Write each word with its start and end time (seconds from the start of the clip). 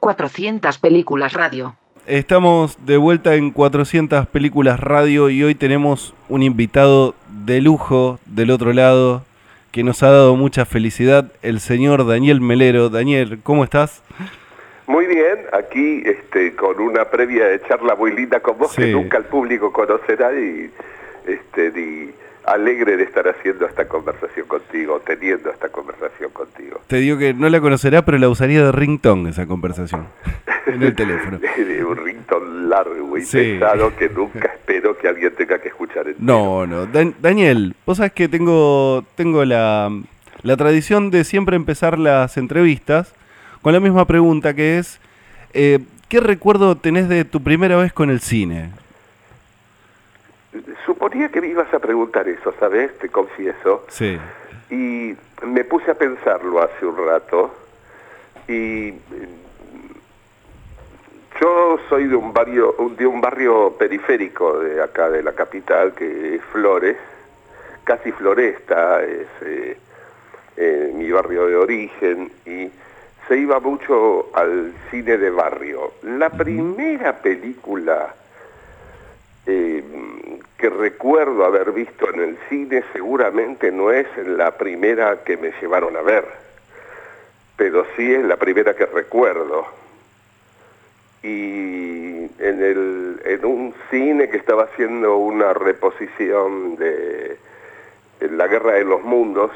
400 0.00 0.78
Películas 0.78 1.34
Radio. 1.34 1.76
Estamos 2.06 2.84
de 2.86 2.96
vuelta 2.96 3.34
en 3.34 3.50
400 3.50 4.26
Películas 4.26 4.80
Radio 4.80 5.28
y 5.30 5.44
hoy 5.44 5.54
tenemos 5.54 6.14
un 6.28 6.42
invitado 6.42 7.14
de 7.28 7.60
lujo 7.60 8.18
del 8.26 8.50
otro 8.50 8.72
lado 8.72 9.22
que 9.70 9.84
nos 9.84 10.02
ha 10.02 10.10
dado 10.10 10.34
mucha 10.34 10.64
felicidad, 10.64 11.30
el 11.42 11.60
señor 11.60 12.06
Daniel 12.06 12.40
Melero. 12.40 12.88
Daniel, 12.88 13.40
¿cómo 13.42 13.62
estás? 13.62 14.02
Muy 14.86 15.06
bien, 15.06 15.38
aquí 15.52 16.02
este, 16.04 16.56
con 16.56 16.80
una 16.80 17.04
previa 17.04 17.46
de 17.46 17.60
charla 17.62 17.94
muy 17.94 18.12
linda 18.12 18.40
con 18.40 18.58
vos 18.58 18.74
que 18.74 18.88
nunca 18.88 19.18
el 19.18 19.24
público 19.24 19.72
conocerá 19.72 20.32
y, 20.32 20.70
este, 21.26 21.66
y 21.78 22.12
alegre 22.52 22.96
de 22.96 23.04
estar 23.04 23.26
haciendo 23.28 23.66
esta 23.66 23.86
conversación 23.86 24.46
contigo, 24.46 25.00
teniendo 25.06 25.50
esta 25.50 25.68
conversación 25.68 26.30
contigo. 26.32 26.80
Te 26.86 26.96
digo 26.96 27.18
que 27.18 27.34
no 27.34 27.48
la 27.48 27.60
conocerá, 27.60 28.04
pero 28.04 28.18
la 28.18 28.28
usaría 28.28 28.64
de 28.64 28.72
ringtone 28.72 29.30
esa 29.30 29.46
conversación 29.46 30.06
en 30.66 30.82
el 30.82 30.94
teléfono. 30.94 31.38
de 31.38 31.84
un 31.84 31.96
ringtone 31.96 32.68
largo 32.68 33.18
y 33.18 33.24
pesado 33.24 33.94
que 33.96 34.08
nunca 34.08 34.48
espero 34.48 34.96
que 34.98 35.08
alguien 35.08 35.32
tenga 35.36 35.58
que 35.58 35.68
escuchar. 35.68 36.06
No, 36.18 36.66
no. 36.66 36.86
Daniel, 36.86 37.74
vos 37.86 37.98
sabés 37.98 38.12
que 38.12 38.28
tengo, 38.28 39.04
tengo 39.14 39.44
la, 39.44 39.90
la 40.42 40.56
tradición 40.56 41.10
de 41.10 41.24
siempre 41.24 41.56
empezar 41.56 41.98
las 41.98 42.36
entrevistas 42.36 43.14
con 43.62 43.72
la 43.72 43.80
misma 43.80 44.06
pregunta 44.06 44.54
que 44.54 44.78
es, 44.78 45.00
eh, 45.52 45.80
¿qué 46.08 46.20
recuerdo 46.20 46.76
tenés 46.76 47.08
de 47.08 47.24
tu 47.24 47.42
primera 47.42 47.76
vez 47.76 47.92
con 47.92 48.10
el 48.10 48.20
cine? 48.20 48.70
Suponía 50.86 51.28
que 51.28 51.40
me 51.40 51.48
ibas 51.48 51.72
a 51.72 51.78
preguntar 51.78 52.28
eso, 52.28 52.54
¿sabes? 52.58 52.96
Te 52.98 53.08
confieso. 53.08 53.86
Sí. 53.88 54.18
Y 54.70 55.14
me 55.44 55.64
puse 55.64 55.90
a 55.90 55.94
pensarlo 55.94 56.62
hace 56.62 56.86
un 56.86 56.96
rato. 56.96 57.54
Y 58.48 58.94
yo 61.40 61.78
soy 61.88 62.06
de 62.06 62.16
un 62.16 62.32
barrio, 62.32 62.74
de 62.96 63.06
un 63.06 63.20
barrio 63.20 63.74
periférico 63.78 64.58
de 64.58 64.82
acá 64.82 65.08
de 65.08 65.22
la 65.22 65.32
capital, 65.32 65.94
que 65.94 66.34
es 66.34 66.42
Flores, 66.52 66.96
casi 67.84 68.12
Floresta, 68.12 69.02
es 69.02 69.26
eh, 69.42 69.76
eh, 70.56 70.92
mi 70.94 71.10
barrio 71.10 71.46
de 71.46 71.56
origen, 71.56 72.30
y 72.44 72.70
se 73.26 73.38
iba 73.38 73.58
mucho 73.58 74.28
al 74.34 74.74
cine 74.90 75.16
de 75.16 75.30
barrio. 75.30 75.92
La 76.02 76.28
primera 76.28 77.16
película 77.16 78.14
eh, 79.52 79.82
que 80.56 80.70
recuerdo 80.70 81.44
haber 81.44 81.72
visto 81.72 82.08
en 82.12 82.20
el 82.20 82.38
cine 82.48 82.84
seguramente 82.92 83.72
no 83.72 83.90
es 83.90 84.06
la 84.26 84.56
primera 84.56 85.24
que 85.24 85.36
me 85.36 85.52
llevaron 85.60 85.96
a 85.96 86.02
ver, 86.02 86.24
pero 87.56 87.84
sí 87.96 88.14
es 88.14 88.22
la 88.24 88.36
primera 88.36 88.74
que 88.76 88.86
recuerdo. 88.86 89.66
Y 91.22 92.28
en, 92.38 92.62
el, 92.62 93.20
en 93.24 93.44
un 93.44 93.74
cine 93.90 94.28
que 94.28 94.36
estaba 94.36 94.64
haciendo 94.64 95.16
una 95.16 95.52
reposición 95.52 96.76
de 96.76 97.36
La 98.20 98.46
Guerra 98.46 98.74
de 98.74 98.84
los 98.84 99.02
Mundos, 99.02 99.50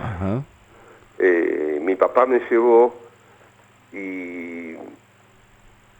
eh, 1.18 1.78
mi 1.82 1.94
papá 1.94 2.26
me 2.26 2.40
llevó 2.50 2.94
y 3.92 4.74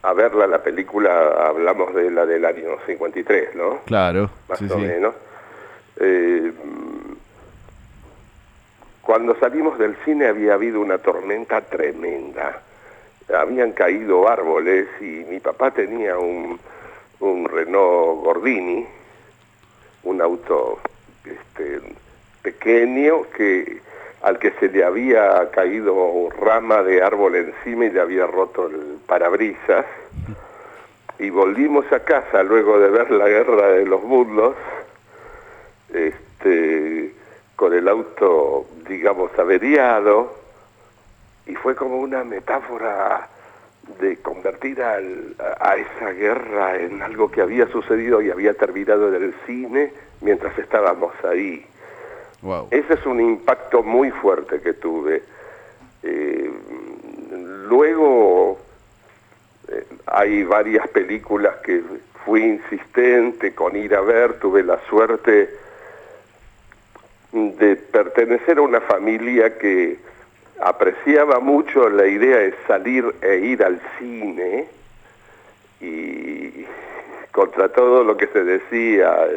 a 0.05 0.13
verla, 0.13 0.45
la 0.45 0.61
película, 0.61 1.47
hablamos 1.47 1.93
de 1.95 2.11
la 2.11 2.27
del 2.27 2.45
año 2.45 2.77
53, 2.85 3.55
¿no? 3.55 3.79
Claro, 3.85 4.29
más 4.47 4.61
o 4.61 4.77
menos. 4.77 5.15
Eh, 5.99 6.51
cuando 9.01 9.35
salimos 9.39 9.79
del 9.79 9.95
cine 10.05 10.27
había 10.27 10.53
habido 10.53 10.79
una 10.79 10.99
tormenta 10.99 11.61
tremenda. 11.61 12.61
Habían 13.35 13.71
caído 13.71 14.29
árboles 14.29 14.87
y 15.01 15.25
mi 15.27 15.39
papá 15.39 15.71
tenía 15.71 16.19
un, 16.19 16.59
un 17.19 17.45
Renault 17.49 18.23
Gordini, 18.23 18.85
un 20.03 20.21
auto 20.21 20.79
este, 21.23 21.81
pequeño 22.43 23.23
que 23.35 23.81
al 24.25 24.39
que 24.39 24.49
se 24.59 24.69
le 24.69 24.83
había 24.83 25.51
caído 25.51 26.29
rama 26.41 26.81
de 26.81 27.03
árbol 27.03 27.35
encima 27.35 27.85
y 27.85 27.91
le 27.91 28.01
había 28.01 28.25
roto 28.25 28.65
el 28.65 28.97
parabrisas. 29.05 29.85
Y 31.19 31.29
volvimos 31.29 31.85
a 31.91 31.99
casa 31.99 32.41
luego 32.41 32.79
de 32.79 32.89
ver 32.89 33.11
la 33.11 33.27
guerra 33.27 33.67
de 33.67 33.85
los 33.85 34.01
mundos, 34.01 34.55
este, 35.93 37.13
con 37.55 37.71
el 37.71 37.87
auto, 37.87 38.65
digamos, 38.89 39.29
averiado, 39.37 40.35
y 41.45 41.53
fue 41.53 41.75
como 41.75 41.99
una 41.99 42.23
metáfora 42.23 43.29
de 43.99 44.17
convertir 44.17 44.81
a 44.81 45.75
esa 45.75 46.11
guerra 46.13 46.77
en 46.77 47.03
algo 47.03 47.29
que 47.29 47.41
había 47.41 47.67
sucedido 47.67 48.23
y 48.23 48.31
había 48.31 48.55
terminado 48.55 49.15
en 49.15 49.23
el 49.23 49.35
cine 49.45 49.93
mientras 50.21 50.57
estábamos 50.57 51.13
ahí. 51.23 51.63
Ese 52.71 52.93
es 52.93 53.05
un 53.05 53.19
impacto 53.19 53.81
muy 53.83 54.11
fuerte 54.11 54.61
que 54.61 54.73
tuve. 54.73 55.23
Eh, 56.03 56.51
luego 57.67 58.59
eh, 59.67 59.85
hay 60.05 60.43
varias 60.43 60.87
películas 60.89 61.55
que 61.63 61.81
fui 62.23 62.43
insistente 62.43 63.53
con 63.53 63.75
ir 63.75 63.95
a 63.95 64.01
ver, 64.01 64.39
tuve 64.39 64.63
la 64.63 64.79
suerte 64.87 65.49
de 67.31 67.75
pertenecer 67.75 68.57
a 68.59 68.61
una 68.61 68.81
familia 68.81 69.57
que 69.57 69.97
apreciaba 70.59 71.39
mucho 71.39 71.89
la 71.89 72.07
idea 72.07 72.37
de 72.37 72.53
salir 72.67 73.13
e 73.21 73.37
ir 73.37 73.63
al 73.63 73.81
cine 73.99 74.67
y 75.81 76.65
contra 77.31 77.69
todo 77.69 78.03
lo 78.03 78.15
que 78.15 78.27
se 78.27 78.43
decía 78.43 79.27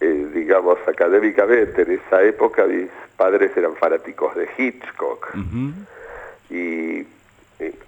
eh, 0.00 0.26
digamos, 0.34 0.78
académicamente, 0.86 1.82
en 1.82 1.92
esa 1.92 2.22
época 2.22 2.64
mis 2.64 2.88
padres 3.16 3.56
eran 3.56 3.74
fanáticos 3.76 4.34
de 4.34 4.48
Hitchcock. 4.56 5.34
Y 6.48 7.06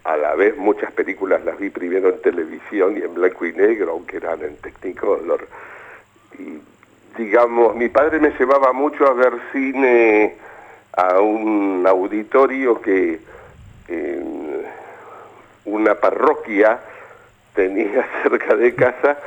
a 0.05 0.17
la 0.17 0.35
vez 0.35 0.57
muchas 0.57 0.91
películas 0.93 1.45
las 1.45 1.59
vi 1.59 1.71
primero 1.71 2.09
en 2.09 2.21
televisión 2.23 2.97
y 2.97 3.03
en 3.03 3.15
blanco 3.15 3.45
y 3.45 3.53
negro, 3.53 3.93
aunque 3.93 4.17
eran 4.17 4.43
en 4.43 4.57
Technicolor. 4.57 5.47
Y 6.39 6.59
digamos, 7.17 7.77
mi 7.77 7.89
padre 7.89 8.19
me 8.19 8.31
llevaba 8.31 8.73
mucho 8.73 9.07
a 9.07 9.13
ver 9.13 9.35
cine 9.53 10.37
a 10.97 11.21
un 11.21 11.85
auditorio 11.87 12.81
que 12.81 13.21
en 13.89 14.63
una 15.67 15.95
parroquia 15.95 16.81
tenía 17.55 18.07
cerca 18.23 18.57
de 18.57 18.75
casa 18.75 19.19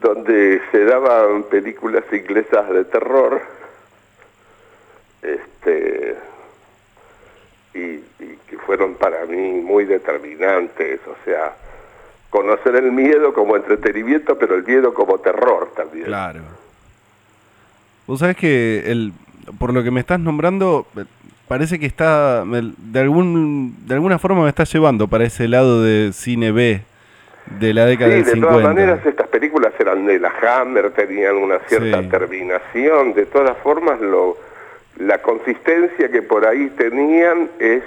donde 0.00 0.60
se 0.72 0.84
daban 0.84 1.44
películas 1.44 2.04
inglesas 2.12 2.68
de 2.70 2.84
terror 2.84 3.40
este 5.22 6.16
y, 7.74 7.98
que 8.48 8.58
fueron 8.66 8.94
para 8.94 9.26
mí 9.26 9.60
muy 9.60 9.84
determinantes 9.84 11.00
o 11.06 11.14
sea 11.24 11.54
conocer 12.30 12.76
el 12.76 12.90
miedo 12.90 13.32
como 13.32 13.56
entretenimiento 13.56 14.38
pero 14.38 14.54
el 14.54 14.64
miedo 14.64 14.94
como 14.94 15.18
terror 15.18 15.70
también. 15.76 16.06
Claro. 16.06 16.40
Vos 18.06 18.20
sabés 18.20 18.36
que 18.36 18.84
el 18.86 19.12
por 19.58 19.74
lo 19.74 19.82
que 19.82 19.90
me 19.90 20.00
estás 20.00 20.18
nombrando 20.18 20.86
parece 21.46 21.78
que 21.78 21.86
está 21.86 22.44
de 22.44 23.00
algún 23.00 23.76
de 23.86 23.94
alguna 23.94 24.18
forma 24.18 24.42
me 24.42 24.48
está 24.48 24.64
llevando 24.64 25.08
para 25.08 25.24
ese 25.24 25.48
lado 25.48 25.82
de 25.82 26.12
cine 26.12 26.52
B 26.52 26.82
de 27.46 27.74
la 27.74 27.86
década 27.86 28.12
sí, 28.12 28.22
de 28.22 28.40
todas 28.40 28.62
maneras 28.62 29.04
estas 29.04 29.28
películas 29.28 29.72
eran 29.78 30.06
de 30.06 30.18
la 30.18 30.32
Hammer, 30.42 30.90
tenían 30.92 31.36
una 31.36 31.58
cierta 31.60 32.02
terminación, 32.08 33.12
de 33.14 33.26
todas 33.26 33.56
formas 33.58 34.00
lo, 34.00 34.36
la 34.98 35.18
consistencia 35.18 36.10
que 36.10 36.22
por 36.22 36.46
ahí 36.46 36.68
tenían 36.70 37.50
es 37.58 37.82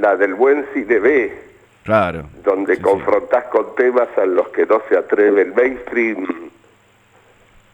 la 0.00 0.16
del 0.16 0.34
buen 0.34 0.66
cine 0.72 0.98
B, 0.98 1.38
claro, 1.84 2.24
donde 2.42 2.80
confrontás 2.80 3.44
con 3.44 3.74
temas 3.74 4.08
a 4.16 4.24
los 4.24 4.48
que 4.48 4.66
no 4.66 4.80
se 4.88 4.96
atreve 4.96 5.42
el 5.42 5.54
mainstream 5.54 6.50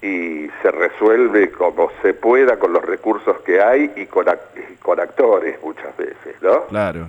y 0.01 0.49
se 0.63 0.71
resuelve 0.71 1.51
como 1.51 1.91
se 2.03 2.15
pueda 2.15 2.57
con 2.57 2.73
los 2.73 2.85
recursos 2.85 3.41
que 3.41 3.61
hay 3.61 3.93
y 3.97 4.07
con, 4.07 4.27
con 4.81 5.01
actores 5.01 5.61
muchas 5.63 5.97
veces, 5.97 6.41
¿no? 6.41 6.67
Claro. 6.67 7.09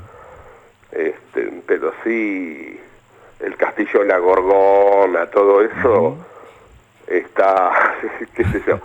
Este, 0.91 1.51
pero 1.67 1.93
sí 2.03 2.79
el 3.39 3.55
castillo 3.55 4.01
de 4.01 4.05
la 4.05 4.17
Gorgona, 4.17 5.25
todo 5.27 5.61
eso 5.61 6.17
está, 7.07 7.71
qué 8.35 8.43
sé 8.45 8.61
yo. 8.67 8.79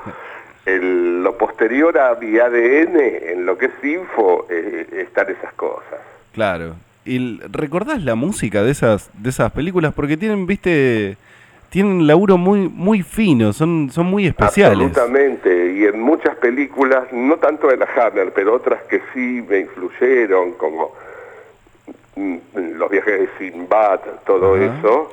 El, 0.67 1.23
lo 1.23 1.37
posterior 1.37 1.99
a 1.99 2.15
mi 2.15 2.39
ADN, 2.39 2.99
en 2.99 3.47
lo 3.47 3.59
que 3.59 3.67
es 3.67 3.85
info, 3.85 4.47
eh, 4.49 4.87
están 4.93 5.31
esas 5.31 5.53
cosas. 5.55 6.01
Claro. 6.33 6.77
¿Y 7.05 7.39
recordás 7.51 8.03
la 8.03 8.15
música 8.15 8.63
de 8.63 8.71
esas, 8.71 9.11
de 9.13 9.29
esas 9.29 9.53
películas? 9.53 9.93
Porque 9.93 10.17
tienen, 10.17 10.47
viste, 10.47 11.19
tienen 11.69 12.07
laburo 12.07 12.39
muy, 12.39 12.69
muy 12.69 13.03
fino, 13.03 13.53
son, 13.53 13.91
son 13.91 14.07
muy 14.07 14.27
especiales. 14.27 14.89
Absolutamente, 14.89 15.75
y 15.75 15.85
en 15.85 16.01
muchas 16.01 16.35
películas, 16.37 17.13
no 17.13 17.37
tanto 17.37 17.69
de 17.69 17.77
la 17.77 17.87
Hammer, 17.97 18.33
pero 18.35 18.55
otras 18.55 18.83
que 18.85 19.03
sí 19.13 19.45
me 19.47 19.61
influyeron, 19.61 20.53
como 20.53 20.93
los 22.17 22.91
viajes 22.91 23.21
de 23.21 23.29
Sinbad, 23.39 24.01
todo 24.27 24.57
eso, 24.57 25.13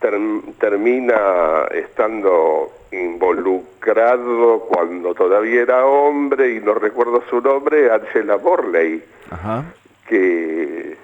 term- 0.00 0.54
termina 0.58 1.64
estando 1.70 2.72
involucrado 2.90 4.60
cuando 4.68 5.14
todavía 5.14 5.62
era 5.62 5.86
hombre 5.86 6.54
y 6.54 6.60
no 6.60 6.74
recuerdo 6.74 7.22
su 7.30 7.40
nombre, 7.40 7.90
Angela 7.90 8.36
Morley, 8.38 9.02
que 10.08 10.96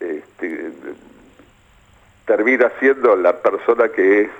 este, 0.00 0.70
termina 2.26 2.70
siendo 2.80 3.16
la 3.16 3.34
persona 3.36 3.88
que 3.88 4.22
es 4.22 4.30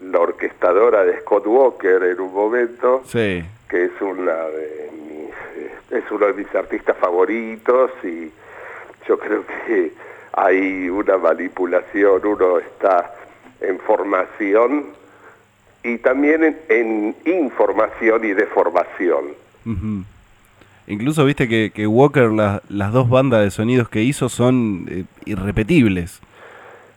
la 0.00 0.18
orquestadora 0.20 1.04
de 1.04 1.20
Scott 1.20 1.46
Walker 1.46 2.02
en 2.02 2.20
un 2.20 2.32
momento, 2.34 3.02
Sí. 3.06 3.44
que 3.68 3.84
es 3.84 3.92
una 4.00 4.34
de 4.48 4.90
mis, 5.06 5.98
es 6.02 6.10
uno 6.10 6.26
de 6.26 6.32
mis 6.32 6.52
artistas 6.54 6.96
favoritos 6.96 7.90
y 8.02 8.32
yo 9.06 9.18
creo 9.18 9.44
que 9.66 9.92
hay 10.32 10.88
una 10.88 11.16
manipulación, 11.18 12.24
uno 12.26 12.58
está 12.58 13.12
en 13.60 13.78
formación 13.80 14.86
y 15.84 15.98
también 15.98 16.44
en, 16.44 16.56
en 16.68 17.16
información 17.24 18.24
y 18.24 18.32
deformación. 18.32 19.24
Ujú. 19.66 20.04
Incluso 20.86 21.24
viste 21.24 21.48
que, 21.48 21.70
que 21.74 21.86
Walker, 21.86 22.30
la- 22.30 22.62
las 22.68 22.92
dos 22.92 23.08
bandas 23.08 23.42
de 23.44 23.50
sonidos 23.50 23.88
que 23.88 24.02
hizo 24.02 24.28
son 24.28 24.86
eh, 24.90 25.04
irrepetibles. 25.26 26.20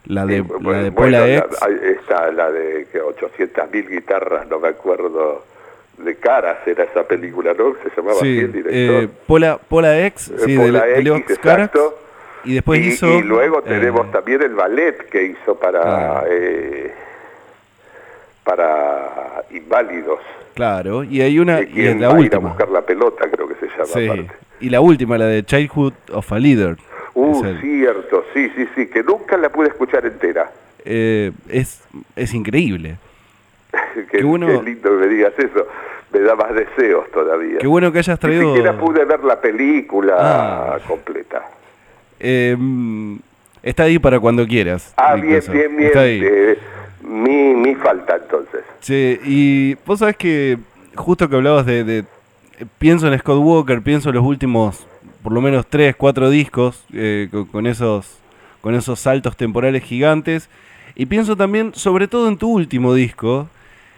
La 0.05 0.25
de, 0.25 0.37
Eh, 0.37 0.43
la 0.61 0.83
de 0.83 0.91
Paula 0.91 1.19
bueno, 1.21 1.27
la- 1.27 1.35
X. 1.45 1.61
ahí 1.63 1.79
está 1.99 2.31
la 2.31 2.51
de 2.51 2.87
que 2.91 3.01
800.000 3.01 3.89
guitarras, 3.89 4.47
no 4.47 4.59
me 4.59 4.67
acuerdo 4.69 5.43
de 5.97 6.15
caras, 6.15 6.57
era 6.67 6.83
esa 6.83 7.03
película, 7.03 7.53
¿no? 7.57 7.73
Se 7.83 7.89
llamaba 7.95 8.17
así 8.17 8.25
Sí, 8.25 8.39
el 8.39 8.51
director. 8.51 9.03
eh, 9.03 9.09
Paula, 9.27 9.57
Paula 9.69 10.05
X, 10.07 10.29
Eh, 10.29 10.35
sí, 10.45 10.55
de, 10.55 10.71
de 10.71 11.15
X, 11.17 11.39
Carax. 11.39 11.77
Y 12.43 12.53
después 12.55 12.79
y, 12.81 12.87
hizo. 12.89 13.07
y 13.07 13.23
luego 13.23 13.59
eh, 13.59 13.63
tenemos 13.67 14.11
también 14.11 14.41
el 14.43 14.53
ballet 14.53 14.97
que 15.09 15.23
hizo 15.23 15.55
para 15.55 15.81
Claro. 15.81 16.27
eh, 16.29 16.93
para 18.43 19.43
inválidos. 19.51 20.19
Claro, 20.53 21.03
y 21.03 21.21
hay 21.21 21.39
una. 21.39 21.65
que 21.65 21.71
Y 21.81 21.87
es 21.87 21.99
la 21.99 22.07
va 22.09 22.13
a 22.15 22.17
última. 22.19 22.49
buscar 22.49 22.69
la 22.69 22.81
pelota, 22.81 23.27
creo 23.29 23.47
que 23.47 23.55
se 23.55 23.67
llama 23.67 23.85
Sí. 23.85 24.05
aparte. 24.07 24.31
Y 24.59 24.69
la 24.69 24.79
última, 24.81 25.17
la 25.17 25.25
de 25.25 25.43
Childhood 25.43 25.93
of 26.13 26.31
a 26.31 26.39
Leader. 26.39 26.77
Uh, 27.13 27.43
cierto, 27.61 28.25
sí, 28.33 28.49
sí, 28.55 28.67
sí, 28.75 28.87
que 28.87 29.01
nunca 29.03 29.37
la 29.37 29.49
pude 29.49 29.67
escuchar 29.69 30.05
entera. 30.05 30.51
eh, 30.87 31.31
es, 31.49 31.81
es 32.15 32.33
increíble. 32.33 32.97
qué, 34.11 34.23
bueno. 34.23 34.47
qué 34.47 34.61
lindo 34.63 34.89
que 34.89 34.95
me 34.95 35.07
digas 35.07 35.33
eso. 35.37 35.67
Me 36.13 36.19
da 36.21 36.35
más 36.35 36.53
deseos 36.53 37.09
todavía. 37.11 37.57
Qué 37.59 37.67
bueno 37.67 37.91
que 37.91 37.99
hayas 37.99 38.17
Ni 38.17 38.21
traído. 38.21 38.53
siquiera 38.53 38.77
pude 38.77 39.03
ver 39.05 39.23
la 39.23 39.39
película 39.41 40.15
Ah. 40.19 40.77
completa. 40.87 41.43
Eh, 42.19 42.55
mm, 42.57 43.17
está 43.63 43.83
ahí 43.83 43.99
para 43.99 44.19
cuando 44.19 44.45
quieras. 44.47 44.93
Ah, 44.97 45.15
bien, 45.15 45.41
bien, 45.51 45.75
bien. 45.75 45.87
Está 45.87 46.01
ahí. 46.01 46.21
eh, 46.23 46.57
mi, 47.03 47.53
mi 47.55 47.75
falta 47.75 48.15
entonces. 48.15 48.61
Sí, 48.79 49.19
y 49.25 49.75
vos 49.85 49.99
sabés 49.99 50.15
que 50.15 50.57
justo 50.95 51.27
que 51.29 51.35
hablabas 51.35 51.65
de, 51.65 51.83
de- 51.83 52.05
Pienso 52.77 53.11
en 53.11 53.19
Scott 53.19 53.39
Walker, 53.43 53.81
pienso 53.81 54.07
en 54.09 54.15
los 54.15 54.23
últimos, 54.23 54.87
por 55.21 55.33
lo 55.33 55.41
menos 55.41 55.67
tres, 55.67 55.93
cuatro 55.97 56.29
discos, 56.29 56.85
eh, 56.93 57.27
con, 57.29 57.43
con 57.47 57.67
esos, 57.67 58.17
con 58.61 58.75
esos 58.75 58.97
saltos 59.01 59.35
temporales 59.35 59.83
gigantes. 59.83 60.49
Y 60.95 61.07
pienso 61.07 61.35
también, 61.35 61.73
sobre 61.75 62.07
todo 62.07 62.29
en 62.29 62.37
tu 62.37 62.49
último 62.49 62.93
disco, 62.93 63.49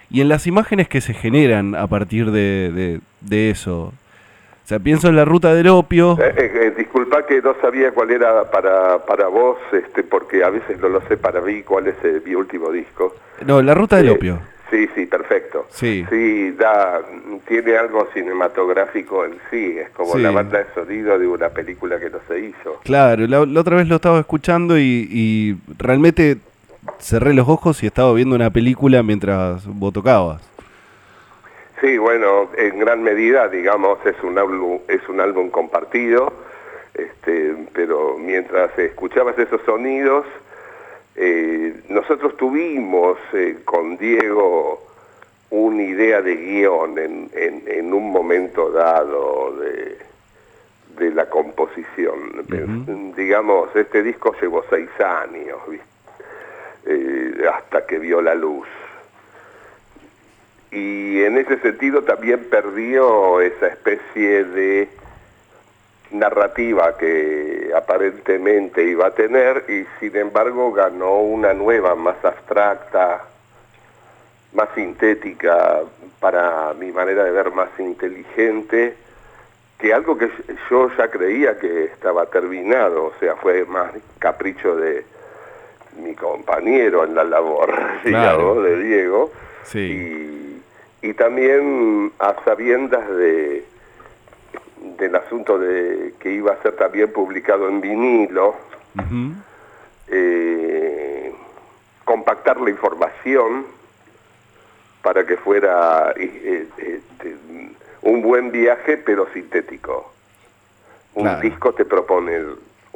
y 0.10 0.22
en 0.22 0.30
las 0.30 0.48
imágenes 0.48 0.88
que 0.88 1.02
se 1.02 1.14
generan 1.14 1.76
a 1.76 1.88
partir 1.88 2.32
de, 2.32 2.72
de- 2.74 3.00
de 3.22 3.50
eso. 3.50 3.94
O 4.64 4.68
sea, 4.68 4.80
pienso 4.80 5.08
en 5.08 5.16
la 5.16 5.24
ruta 5.26 5.54
del 5.54 5.68
opio. 5.70 6.18
Eh, 6.22 6.34
eh, 6.38 6.52
eh, 6.56 6.74
disculpa 6.78 7.26
que 7.26 7.42
no 7.42 7.56
sabía 7.62 7.92
cuál 7.92 8.12
era 8.12 8.52
para, 8.52 9.06
para 9.06 9.28
vos, 9.28 9.58
este, 9.72 10.04
porque 10.04 10.44
a 10.44 10.50
veces 10.50 10.78
no 10.80 10.90
lo 10.90 11.00
sé 11.08 11.16
para 11.16 11.40
mí 11.40 11.62
cuál 11.64 11.88
es 11.88 11.96
eh, 12.04 12.22
mi 12.26 12.36
último 12.36 12.70
disco. 12.72 13.16
No, 13.46 13.62
la 13.62 13.74
ruta 13.74 13.96
del 13.98 14.10
Eh, 14.10 14.12
opio. 14.12 14.40
Sí, 14.70 14.90
sí, 14.94 15.06
perfecto. 15.06 15.66
Sí. 15.70 16.06
Sí, 16.10 16.52
da, 16.52 17.00
tiene 17.48 17.78
algo 17.78 18.06
cinematográfico 18.14 19.24
en 19.24 19.36
sí, 19.50 19.78
es 19.80 19.90
como 19.92 20.14
Sí. 20.16 20.22
la 20.22 20.32
banda 20.32 20.58
de 20.60 20.66
sonido 20.76 21.18
de 21.18 21.26
una 21.28 21.48
película 21.48 21.98
que 22.00 22.10
no 22.10 22.18
se 22.28 22.38
hizo. 22.40 22.82
Claro, 22.84 23.26
la, 23.28 23.46
la 23.46 23.62
otra 23.62 23.78
vez 23.78 23.88
lo 23.88 23.96
estaba 23.96 24.20
escuchando 24.20 24.78
y, 24.78 25.08
y 25.10 25.58
realmente 25.78 26.38
cerré 27.00 27.34
los 27.34 27.48
ojos 27.48 27.84
y 27.84 27.88
estaba 27.88 28.14
viendo 28.14 28.36
una 28.36 28.50
película 28.50 29.04
mientras 29.04 29.66
vos 29.68 29.94
tocabas. 29.94 30.42
Sí, 31.82 31.98
bueno, 31.98 32.50
en 32.58 32.80
gran 32.80 33.04
medida, 33.04 33.48
digamos, 33.50 34.00
es 34.06 34.16
un 34.24 34.38
álbum, 34.38 34.80
es 34.88 35.08
un 35.10 35.22
álbum 35.22 35.50
compartido, 35.52 36.34
este, 36.96 37.56
pero 37.74 38.18
mientras 38.18 38.78
escuchabas 38.80 39.38
esos 39.38 39.62
sonidos, 39.62 40.26
eh, 41.16 41.82
nosotros 41.90 42.36
tuvimos 42.38 43.18
eh, 43.34 43.60
con 43.64 43.98
Diego 43.98 44.84
una 45.50 45.82
idea 45.84 46.22
de 46.22 46.36
guion 46.36 46.98
en, 46.98 47.30
en- 47.34 47.64
en 47.68 47.94
un 47.94 48.12
momento 48.12 48.70
dado 48.72 49.56
de, 49.60 49.98
de 50.98 51.12
la 51.12 51.30
composición. 51.30 52.44
Digamos, 53.16 53.74
este 53.76 54.04
disco 54.04 54.36
llevó 54.42 54.64
seis 54.70 54.90
años, 55.00 55.58
¿viste? 55.70 55.87
Eh, 56.90 57.46
hasta 57.54 57.86
que 57.86 58.00
vio 58.00 58.22
la 58.22 58.34
luz. 58.34 58.66
Y 60.72 61.22
en 61.22 61.38
ese 61.38 61.60
sentido 61.60 62.04
también 62.04 62.46
perdió 62.50 63.42
esa 63.42 63.68
especie 63.68 64.46
de 64.46 64.88
narrativa 66.12 66.98
que 66.98 67.72
aparentemente 67.76 68.86
iba 68.86 69.08
a 69.08 69.12
tener 69.12 69.66
y 69.68 69.86
sin 70.00 70.16
embargo 70.16 70.72
ganó 70.72 71.20
una 71.20 71.54
nueva, 71.54 71.94
más 71.96 72.24
abstracta, 72.24 73.22
más 74.54 74.70
sintética, 74.74 75.82
para 76.22 76.74
mi 76.74 76.94
manera 76.94 77.26
de 77.26 77.32
ver 77.32 77.52
más 77.52 77.70
inteligente, 77.80 78.96
que 79.78 79.94
algo 79.94 80.18
que 80.18 80.32
yo 80.70 80.90
ya 80.98 81.10
creía 81.10 81.60
que 81.60 81.84
estaba 81.84 82.28
terminado, 82.28 83.08
o 83.08 83.14
sea, 83.20 83.36
fue 83.36 83.66
más 83.66 83.92
capricho 84.20 84.78
de 84.78 85.17
mi 85.98 86.14
compañero 86.16 87.04
en 87.04 87.16
la 87.16 87.24
labor, 87.24 87.70
Claro. 88.04 88.38
digamos, 88.56 88.64
de 88.64 88.84
Diego, 88.84 89.32
Sí. 89.64 89.80
y, 91.02 91.08
y 91.10 91.14
también 91.14 92.12
a 92.20 92.36
sabiendas 92.46 93.08
de 93.10 93.66
del 94.98 95.16
asunto 95.16 95.60
de 95.60 96.14
que 96.20 96.32
iba 96.32 96.54
a 96.54 96.62
ser 96.62 96.76
también 96.76 97.12
publicado 97.12 97.68
en 97.68 97.82
vinilo, 97.82 98.56
eh, 100.08 101.34
compactar 102.06 102.60
la 102.62 102.70
información 102.70 103.66
para 105.02 105.26
que 105.26 105.38
fuera 105.38 106.14
eh, 106.16 106.68
eh, 106.78 107.02
este, 107.12 107.36
un 108.02 108.22
buen 108.22 108.52
viaje 108.52 108.98
pero 108.98 109.28
sintético. 109.34 110.12
Un 111.16 111.24
Claro. 111.24 111.42
disco 111.42 111.74
te 111.74 111.84
propone 111.86 112.40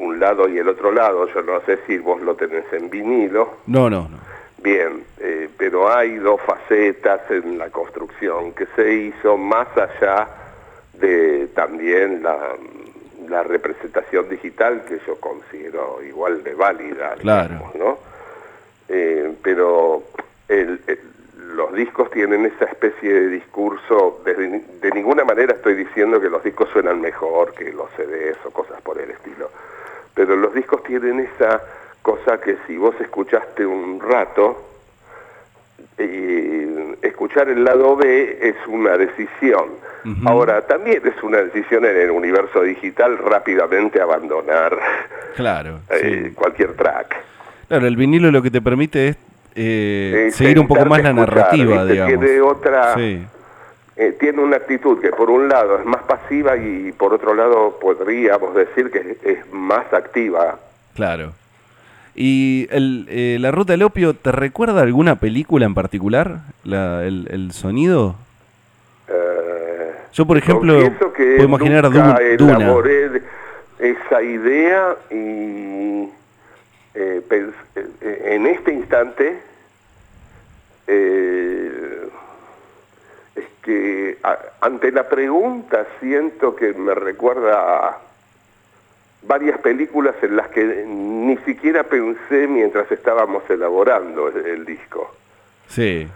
un 0.03 0.19
lado 0.19 0.47
y 0.49 0.57
el 0.57 0.67
otro 0.69 0.91
lado, 0.91 1.27
yo 1.33 1.41
no 1.43 1.61
sé 1.61 1.79
si 1.87 1.97
vos 1.97 2.21
lo 2.21 2.35
tenés 2.35 2.65
en 2.73 2.89
vinilo, 2.89 3.57
No, 3.67 3.89
no, 3.89 4.07
no. 4.09 4.17
Bien, 4.63 5.03
eh, 5.19 5.49
pero 5.57 5.91
hay 5.91 6.17
dos 6.17 6.39
facetas 6.41 7.21
en 7.31 7.57
la 7.57 7.69
construcción 7.71 8.53
que 8.53 8.67
se 8.75 8.93
hizo 8.93 9.35
más 9.37 9.67
allá 9.75 10.27
de 10.93 11.47
también 11.55 12.21
la, 12.21 12.37
la 13.27 13.41
representación 13.43 14.29
digital 14.29 14.83
que 14.87 14.99
yo 15.07 15.15
considero 15.19 15.99
igual 16.07 16.43
de 16.43 16.53
válida, 16.53 17.15
Claro. 17.19 17.49
digamos, 17.55 17.75
¿no? 17.75 17.97
Eh, 18.89 19.33
pero 19.41 20.03
el- 20.47 20.79
el- 20.85 20.99
los 21.55 21.73
discos 21.73 22.11
tienen 22.11 22.45
esa 22.45 22.65
especie 22.65 23.11
de 23.13 23.27
discurso, 23.29 24.21
desde 24.23 24.47
ni- 24.47 24.59
de 24.79 24.91
ninguna 24.91 25.23
manera 25.23 25.53
estoy 25.55 25.73
diciendo 25.73 26.21
que 26.21 26.29
los 26.29 26.43
discos 26.43 26.69
suenan 26.69 27.01
mejor 27.01 27.53
que 27.53 27.73
los 27.73 27.89
CDs 27.97 28.37
o 28.45 28.51
cosas 28.51 28.79
por 28.81 28.99
el 28.99 29.09
estilo, 29.11 29.49
pero 30.13 30.35
los 30.35 30.53
discos 30.53 30.83
tienen 30.83 31.19
esa 31.19 31.61
cosa 32.01 32.39
que 32.39 32.57
si 32.67 32.77
vos 32.77 32.95
escuchaste 32.99 33.65
un 33.65 33.99
rato, 34.01 34.67
eh, 35.97 36.95
escuchar 37.01 37.49
el 37.49 37.63
lado 37.63 37.95
B 37.95 38.37
es 38.41 38.55
una 38.67 38.97
decisión. 38.97 39.65
Ahora, 40.25 40.61
también 40.63 40.99
es 41.05 41.21
una 41.21 41.37
decisión 41.43 41.85
en 41.85 41.95
el 41.95 42.09
universo 42.09 42.63
digital 42.63 43.19
rápidamente 43.19 44.01
abandonar 44.01 44.75
Claro. 45.35 45.79
eh, 45.91 46.23
sí. 46.25 46.31
cualquier 46.33 46.73
track. 46.73 47.15
Claro, 47.67 47.85
el 47.85 47.95
vinilo 47.95 48.31
lo 48.31 48.41
que 48.41 48.49
te 48.49 48.61
permite 48.61 49.09
es 49.09 49.15
eh, 49.53 50.25
Eh, 50.27 50.31
seguir 50.31 50.59
un 50.59 50.67
poco 50.67 50.85
más 50.85 51.03
la 51.03 51.13
narrativa, 51.13 51.83
¿viste? 51.83 51.91
digamos. 51.93 52.19
Tiene 52.25 52.41
otra... 52.41 52.95
Sí. 52.95 53.23
Eh, 53.97 54.15
tiene 54.19 54.41
una 54.41 54.57
actitud 54.57 54.99
que 55.01 55.09
por 55.09 55.29
un 55.29 55.47
lado 55.49 55.77
es 55.79 55.85
más 55.85 56.01
pasiva 56.03 56.55
y 56.57 56.91
por 56.93 57.13
otro 57.13 57.33
lado 57.33 57.77
podríamos 57.79 58.55
decir 58.55 58.89
que 58.91 58.99
es, 58.99 59.25
es 59.37 59.53
más 59.53 59.91
activa. 59.93 60.57
Claro. 60.95 61.33
¿Y 62.15 62.67
el, 62.71 63.05
eh, 63.09 63.37
la 63.39 63.51
ruta 63.51 63.73
del 63.73 63.83
opio 63.83 64.13
te 64.13 64.31
recuerda 64.31 64.81
alguna 64.81 65.15
película 65.15 65.65
en 65.65 65.73
particular? 65.73 66.39
La- 66.63 67.05
el, 67.05 67.27
el 67.31 67.51
sonido? 67.53 68.15
Eh, 69.07 69.91
Yo, 70.13 70.25
por 70.25 70.37
ejemplo, 70.37 70.77
que 71.15 71.35
puedo 71.35 71.43
imaginar 71.47 71.83
nunca 71.85 72.19
Du- 72.37 72.45
Duna. 72.47 72.57
elaboré 72.57 73.21
esa 73.79 74.21
idea 74.21 74.95
y 75.09 76.09
en 76.93 78.45
este 78.47 78.73
instante 78.73 79.39
que 83.61 84.17
a- 84.23 84.39
ante 84.61 84.91
la 84.91 85.07
pregunta 85.07 85.85
siento 85.99 86.55
que 86.55 86.73
me 86.73 86.93
recuerda 86.95 87.87
a 87.89 87.97
varias 89.23 89.59
películas 89.59 90.15
en 90.23 90.35
las 90.35 90.47
que 90.49 90.63
ni 90.87 91.37
siquiera 91.37 91.83
pensé 91.83 92.47
mientras 92.47 92.91
estábamos 92.91 93.47
elaborando 93.49 94.29
el, 94.29 94.45
el 94.47 94.65
disco. 94.65 95.13
Sí. 95.67 96.07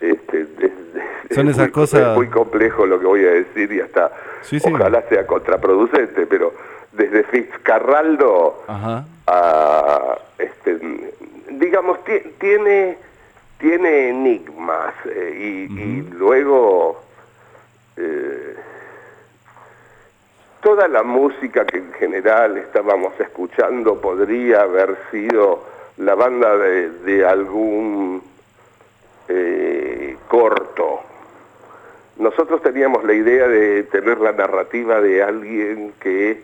Este, 0.00 0.40
es- 0.42 0.48
es- 0.60 1.34
Son 1.34 1.46
es 1.48 1.54
esas 1.56 1.66
muy- 1.66 1.72
cosas- 1.72 2.00
Es 2.08 2.16
muy 2.16 2.28
complejo 2.28 2.86
lo 2.86 2.98
que 2.98 3.06
voy 3.06 3.24
a 3.26 3.30
decir 3.32 3.70
y 3.72 3.80
hasta 3.80 4.10
Sí, 4.42 4.58
sí. 4.58 4.70
ojalá 4.72 5.02
sea 5.08 5.26
contraproducente, 5.26 6.26
pero 6.26 6.54
desde 6.92 7.22
Fitzcarraldo 7.24 8.64
Ajá. 8.66 9.04
a, 9.26 10.18
este, 10.38 10.78
digamos, 11.50 12.02
ti- 12.04 12.32
tiene, 12.40 12.96
tiene 13.58 14.10
enigmas 14.10 14.94
eh, 15.04 15.66
y, 15.68 15.80
y 15.80 16.02
luego 16.12 17.02
eh, 17.96 18.54
toda 20.62 20.88
la 20.88 21.02
música 21.02 21.64
que 21.66 21.78
en 21.78 21.92
general 21.94 22.56
estábamos 22.58 23.18
escuchando 23.18 24.00
podría 24.00 24.62
haber 24.62 24.96
sido 25.10 25.64
la 25.96 26.14
banda 26.14 26.56
de, 26.56 26.90
de 26.90 27.26
algún 27.26 28.22
eh, 29.28 30.16
corto. 30.28 31.00
Nosotros 32.18 32.62
teníamos 32.62 33.04
la 33.04 33.12
idea 33.12 33.46
de 33.46 33.84
tener 33.84 34.18
la 34.18 34.32
narrativa 34.32 35.00
de 35.00 35.22
alguien 35.22 35.92
que 36.00 36.42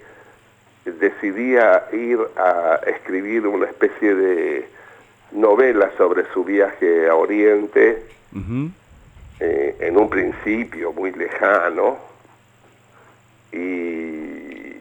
decidía 0.85 1.87
ir 1.93 2.19
a 2.37 2.81
escribir 2.87 3.47
una 3.47 3.67
especie 3.67 4.15
de 4.15 4.74
novela 5.35 5.91
sobre 5.97 6.25
su 6.33 6.45
viaje 6.45 7.09
a 7.09 7.15
Oriente, 7.15 8.03
eh, 9.41 9.77
en 9.81 9.97
un 9.97 10.09
principio 10.09 10.93
muy 10.93 11.13
lejano, 11.13 11.99
y 13.53 14.75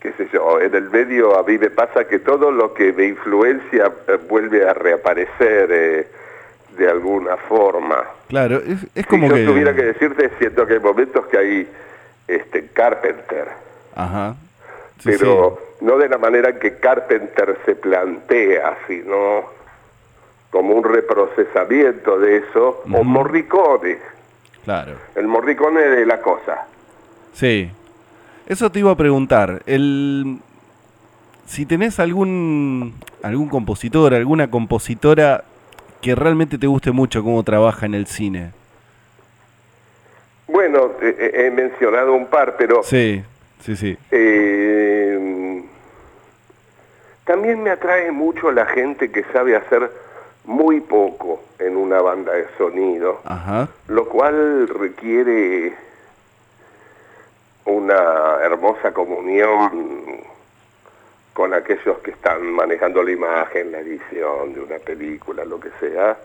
qué 0.00 0.12
sé 0.16 0.28
yo, 0.32 0.60
en 0.60 0.74
el 0.74 0.90
medio 0.90 1.38
a 1.38 1.42
mí 1.44 1.58
me 1.58 1.70
pasa 1.70 2.04
que 2.04 2.18
todo 2.18 2.50
lo 2.50 2.74
que 2.74 2.92
me 2.92 3.04
influencia 3.04 3.92
eh, 4.08 4.18
vuelve 4.28 4.68
a 4.68 4.74
reaparecer 4.74 5.70
eh, 5.70 6.08
de 6.76 6.88
alguna 6.88 7.36
forma. 7.36 8.04
Claro, 8.28 8.56
es, 8.56 8.86
es 8.94 9.06
como 9.06 9.26
si 9.26 9.30
yo 9.30 9.36
que... 9.36 9.44
tuviera 9.44 9.74
que 9.74 9.84
decirte, 9.84 10.30
siento 10.38 10.66
que 10.66 10.74
hay 10.74 10.80
momentos 10.80 11.26
que 11.26 11.38
hay 11.38 11.68
este 12.26 12.66
Carpenter, 12.68 13.48
Ajá. 13.94 14.36
Sí, 14.98 15.10
pero 15.18 15.58
no 15.80 15.98
de 15.98 16.08
la 16.08 16.18
manera 16.18 16.58
que 16.58 16.76
Carpenter 16.78 17.58
se 17.64 17.74
plantea, 17.74 18.78
sino 18.86 19.44
como 20.50 20.74
un 20.74 20.84
reprocesamiento 20.84 22.18
de 22.18 22.36
eso, 22.38 22.82
o 22.84 22.88
Ujú. 22.88 23.04
Morricone, 23.04 23.94
sí, 23.94 23.98
claro. 24.64 24.92
el 25.14 25.26
Morricone 25.26 25.80
de 25.80 26.06
la 26.06 26.20
cosa. 26.20 26.66
Sí. 27.32 27.70
Eso 28.46 28.70
te 28.70 28.80
iba 28.80 28.90
a 28.90 28.96
preguntar. 28.96 29.62
El... 29.66 30.38
Si 31.46 31.66
tenés 31.66 31.98
algún, 32.00 32.94
algún 33.22 33.48
compositor, 33.48 34.14
alguna 34.14 34.50
compositora 34.50 35.44
que 36.00 36.14
realmente 36.14 36.58
te 36.58 36.66
guste 36.66 36.92
mucho 36.92 37.22
cómo 37.22 37.42
trabaja 37.42 37.86
en 37.86 37.94
el 37.94 38.06
cine. 38.06 38.52
Bueno, 40.46 40.90
he 41.00 41.50
mencionado 41.50 42.12
un 42.12 42.26
par, 42.26 42.56
pero 42.58 42.82
Sí, 42.82 43.22
sí, 43.62 43.76
sí. 43.76 43.98
eh, 44.10 45.62
también 47.24 47.62
me 47.62 47.70
atrae 47.70 48.10
mucho 48.10 48.50
la 48.50 48.66
gente 48.66 49.10
que 49.10 49.24
sabe 49.32 49.56
hacer 49.56 49.90
muy 50.44 50.80
poco 50.80 51.40
en 51.58 51.76
una 51.76 52.02
banda 52.02 52.32
de 52.32 52.46
sonido. 52.58 53.20
Ajá. 53.24 53.68
lo 53.88 54.08
cual 54.08 54.68
requiere 54.68 55.72
una 57.64 58.38
hermosa 58.42 58.92
comunión 58.92 60.20
con 61.32 61.54
aquellos 61.54 61.98
que 61.98 62.10
están 62.10 62.44
manejando 62.52 63.02
la 63.02 63.12
imagen, 63.12 63.72
la 63.72 63.78
edición 63.78 64.52
de 64.52 64.60
una 64.60 64.78
película, 64.78 65.44
lo 65.44 65.58
que 65.60 65.70
sea. 65.80 66.18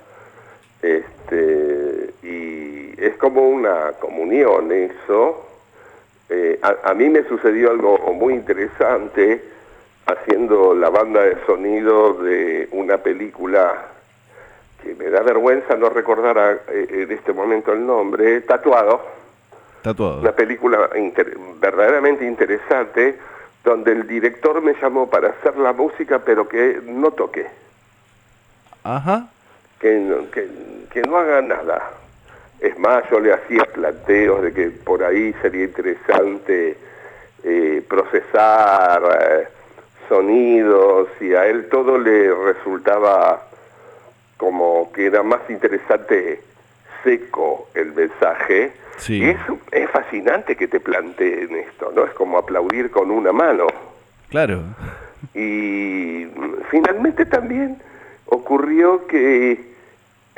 Este, 0.81 2.13
y 2.23 2.93
es 2.97 3.15
como 3.17 3.47
una 3.47 3.93
comunión 3.99 4.71
eso. 4.71 5.46
Eh, 6.29 6.59
a, 6.61 6.89
a 6.89 6.93
mí 6.93 7.09
me 7.09 7.23
sucedió 7.23 7.71
algo 7.71 7.97
muy 8.13 8.33
interesante 8.33 9.41
haciendo 10.05 10.73
la 10.75 10.89
banda 10.89 11.21
de 11.21 11.37
sonido 11.45 12.13
de 12.15 12.67
una 12.71 12.97
película 12.97 13.85
que 14.83 14.93
me 14.95 15.09
da 15.09 15.21
vergüenza 15.21 15.75
no 15.75 15.89
recordar 15.89 16.37
a- 16.37 16.51
eh, 16.71 16.87
en 16.89 17.11
este 17.11 17.31
momento 17.33 17.71
el 17.73 17.85
nombre, 17.85 18.41
Tatuado, 18.41 19.01
Tatuado. 19.81 20.19
una 20.19 20.31
película 20.33 20.89
inter- 20.95 21.37
verdaderamente 21.59 22.25
interesante, 22.25 23.17
donde 23.63 23.91
el 23.93 24.07
director 24.07 24.61
me 24.61 24.73
llamó 24.81 25.09
para 25.09 25.29
hacer 25.29 25.57
la 25.57 25.73
música, 25.73 26.19
pero 26.19 26.47
que 26.47 26.79
no 26.85 27.11
toque, 27.11 27.47
Ajá. 28.83 29.27
que 29.79 30.25
que, 30.33 30.47
que 30.91 31.01
no 31.01 31.17
haga 31.17 31.41
nada. 31.41 31.91
Es 32.59 32.77
más, 32.79 33.03
yo 33.11 33.19
le 33.19 33.33
hacía 33.33 33.63
planteos 33.65 34.41
de 34.41 34.53
que 34.53 34.69
por 34.69 35.03
ahí 35.03 35.33
sería 35.41 35.65
interesante 35.65 36.77
eh, 37.43 37.83
procesar 37.87 39.01
eh, 39.21 39.47
sonidos 40.09 41.09
y 41.21 41.33
a 41.33 41.45
él 41.45 41.69
todo 41.69 41.97
le 41.97 42.33
resultaba 42.33 43.47
como 44.37 44.91
que 44.91 45.05
era 45.05 45.23
más 45.23 45.41
interesante 45.49 46.41
seco 47.03 47.69
el 47.75 47.93
mensaje. 47.93 48.71
Sí. 48.97 49.19
Y 49.19 49.29
es, 49.29 49.37
es 49.71 49.89
fascinante 49.91 50.55
que 50.55 50.67
te 50.67 50.79
planteen 50.79 51.55
esto, 51.55 51.91
¿no? 51.95 52.05
Es 52.05 52.13
como 52.13 52.39
aplaudir 52.39 52.89
con 52.89 53.11
una 53.11 53.31
mano. 53.31 53.67
Claro. 54.29 54.63
Y 55.35 56.27
finalmente 56.71 57.25
también 57.25 57.77
ocurrió 58.25 59.05
que 59.07 59.76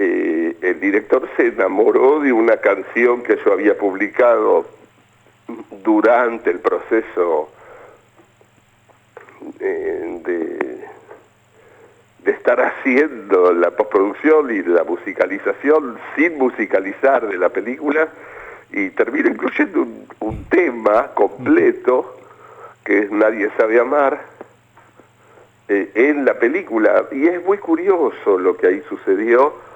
eh, 0.01 0.56
el 0.62 0.79
director 0.79 1.27
se 1.36 1.48
enamoró 1.48 2.22
de 2.22 2.32
una 2.32 2.56
canción 2.56 3.22
que 3.22 3.38
yo 3.44 3.51
había 3.51 3.77
publicado 3.77 4.65
durante 5.84 6.51
el 6.51 6.60
proceso 6.60 7.50
eh, 9.60 10.22
de, 10.24 10.88
estar 12.32 12.62
haciendo 12.62 13.51
la 13.51 13.72
postproducción 13.72 14.56
y 14.56 14.62
la 14.62 14.86
musicalización 14.86 16.00
sin 16.15 16.38
musicalizar 16.38 17.27
de 17.27 17.38
la 17.38 17.50
película 17.50 18.08
y 18.72 18.91
termino 18.91 19.27
incluyendo 19.27 19.82
un, 19.82 20.08
un 20.22 20.46
tema 20.46 21.08
completo 21.13 22.15
que 22.86 23.00
es 23.00 23.12
Nadie 23.12 23.50
sabe 23.58 23.82
amar 23.82 24.22
eh, 25.68 25.91
en 25.94 26.24
la 26.24 26.36
película. 26.36 27.08
Y 27.12 27.27
es 27.27 27.46
muy 27.46 27.58
curioso 27.58 28.39
lo 28.39 28.56
que 28.56 28.68
ahí 28.68 28.82
sucedió 28.88 29.68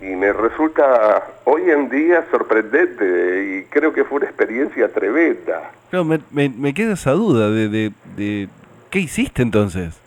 y 0.00 0.14
me 0.16 0.32
resulta 0.32 1.26
hoy 1.44 1.70
en 1.70 1.88
día 1.88 2.24
sorprendente 2.30 3.58
y 3.58 3.64
creo 3.70 3.92
que 3.92 4.04
fue 4.04 4.18
una 4.18 4.26
experiencia 4.26 4.88
tremenda. 4.88 5.70
Claro, 5.90 6.04
me, 6.04 6.20
me, 6.30 6.48
me 6.48 6.74
queda 6.74 6.94
esa 6.94 7.12
duda 7.12 7.50
de, 7.50 7.68
de, 7.68 7.92
de... 8.16 8.48
¿Qué 8.90 8.98
hiciste 9.00 9.42
entonces? 9.42 9.98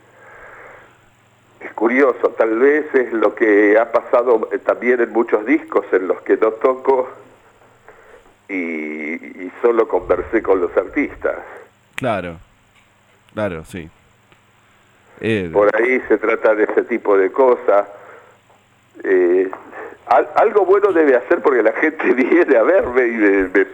Es 1.59 1.73
curioso, 1.73 2.29
tal 2.37 2.59
vez 2.59 2.93
es 2.93 3.11
lo 3.13 3.35
que 3.35 3.77
ha 3.77 3.91
pasado 3.91 4.47
también 4.65 5.01
en 5.01 5.11
muchos 5.11 5.45
discos 5.45 5.85
en 5.91 6.07
los 6.07 6.21
que 6.21 6.37
no 6.37 6.51
toco 6.51 7.09
y, 8.47 8.55
y 8.55 9.51
solo 9.61 9.87
conversé 9.87 10.41
con 10.41 10.61
los 10.61 10.75
artistas. 10.77 11.37
Claro. 11.95 12.37
Claro, 13.33 13.63
sí. 13.65 13.89
Eh, 15.21 15.49
Por 15.51 15.75
ahí 15.75 16.01
se 16.07 16.17
trata 16.17 16.55
de 16.55 16.63
ese 16.63 16.83
tipo 16.83 17.17
de 17.17 17.31
cosas. 17.31 17.87
Eh, 19.03 19.49
al- 20.07 20.29
algo 20.35 20.65
bueno 20.65 20.91
debe 20.91 21.15
hacer 21.15 21.41
porque 21.41 21.63
la 21.63 21.73
gente 21.73 22.13
viene 22.13 22.57
a 22.57 22.63
verme 22.63 23.07
y 23.07 23.11
me, 23.11 23.31
me- 23.43 23.65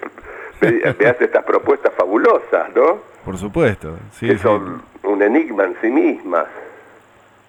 me- 0.62 0.94
me 1.00 1.06
hace 1.08 1.26
estas 1.26 1.44
propuestas 1.44 1.94
fabulosas, 1.98 2.70
¿no? 2.76 3.00
por 3.26 3.38
supuesto. 3.40 3.98
Sí, 4.20 4.28
que 4.28 4.36
sí. 4.38 4.40
son 4.44 4.84
un 5.04 5.22
enigma 5.24 5.64
en 5.66 5.76
sí 5.82 5.88
mismas. 5.88 6.46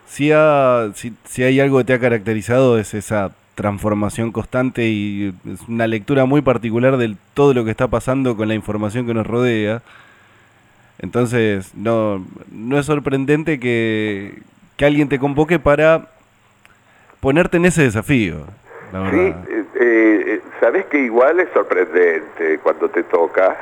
Si, 0.07 0.31
ha- 0.33 0.89
si, 0.95 1.13
si 1.25 1.43
hay 1.43 1.61
algo 1.61 1.79
que 1.79 1.85
te 1.85 1.93
ha 1.95 1.99
caracterizado 2.01 2.79
es 2.79 2.95
esa 2.95 3.33
transformación 3.57 4.33
constante 4.33 4.85
y 4.87 5.35
es 5.51 5.61
una 5.69 5.87
lectura 5.87 6.25
muy 6.27 6.41
particular 6.43 6.97
de 6.97 7.17
todo 7.35 7.53
lo 7.55 7.65
que 7.65 7.71
está 7.71 7.89
pasando 7.89 8.37
con 8.37 8.49
la 8.49 8.55
información 8.55 9.07
que 9.07 9.15
nos 9.15 9.27
rodea. 9.27 9.83
Entonces, 10.99 11.75
no, 11.75 12.25
no 12.51 12.79
es 12.79 12.87
sorprendente 12.87 13.61
que, 13.61 14.39
que 14.77 14.85
alguien 14.87 15.09
te 15.09 15.19
convoque 15.19 15.59
para 15.59 16.09
ponerte 17.21 17.59
en 17.59 17.67
ese 17.67 17.83
desafío. 17.83 18.45
La 19.05 19.11
Sí, 19.11 19.17
verdad. 19.17 19.45
eh, 19.51 19.65
eh, 19.81 20.41
sabes 20.61 20.87
que 20.87 20.99
igual 20.99 21.41
es 21.41 21.49
sorprendente 21.53 22.59
cuando 22.63 22.89
te 22.89 23.03
toca 23.05 23.57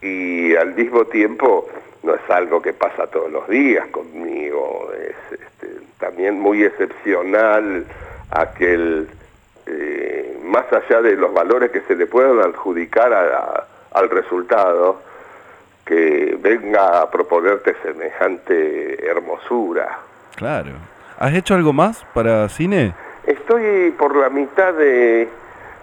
y 0.00 0.54
al 0.56 0.74
mismo 0.74 1.04
tiempo 1.04 1.68
no 2.02 2.14
es 2.14 2.30
algo 2.30 2.60
que 2.60 2.72
pasa 2.72 3.06
todos 3.06 3.30
los 3.30 3.48
días 3.48 3.86
conmigo, 3.88 4.90
es 4.98 5.40
este, 5.40 5.68
también 6.00 6.40
muy 6.40 6.64
excepcional 6.64 7.84
aquel, 8.30 9.08
eh, 9.66 10.38
más 10.44 10.64
allá 10.72 11.00
de 11.02 11.14
los 11.16 11.32
valores 11.32 11.70
que 11.70 11.82
se 11.82 11.94
le 11.94 12.06
puedan 12.06 12.40
adjudicar 12.40 13.12
al 13.92 14.10
resultado, 14.10 15.00
que 15.84 16.36
venga 16.40 17.02
a 17.02 17.10
proponerte 17.10 17.74
semejante 17.82 19.06
hermosura. 19.06 19.98
Claro. 20.36 20.70
¿Has 21.18 21.34
hecho 21.34 21.54
algo 21.54 21.72
más 21.72 22.04
para 22.14 22.48
cine? 22.48 22.94
Estoy 23.26 23.92
por 23.92 24.16
la 24.16 24.30
mitad 24.30 24.74
de 24.74 25.28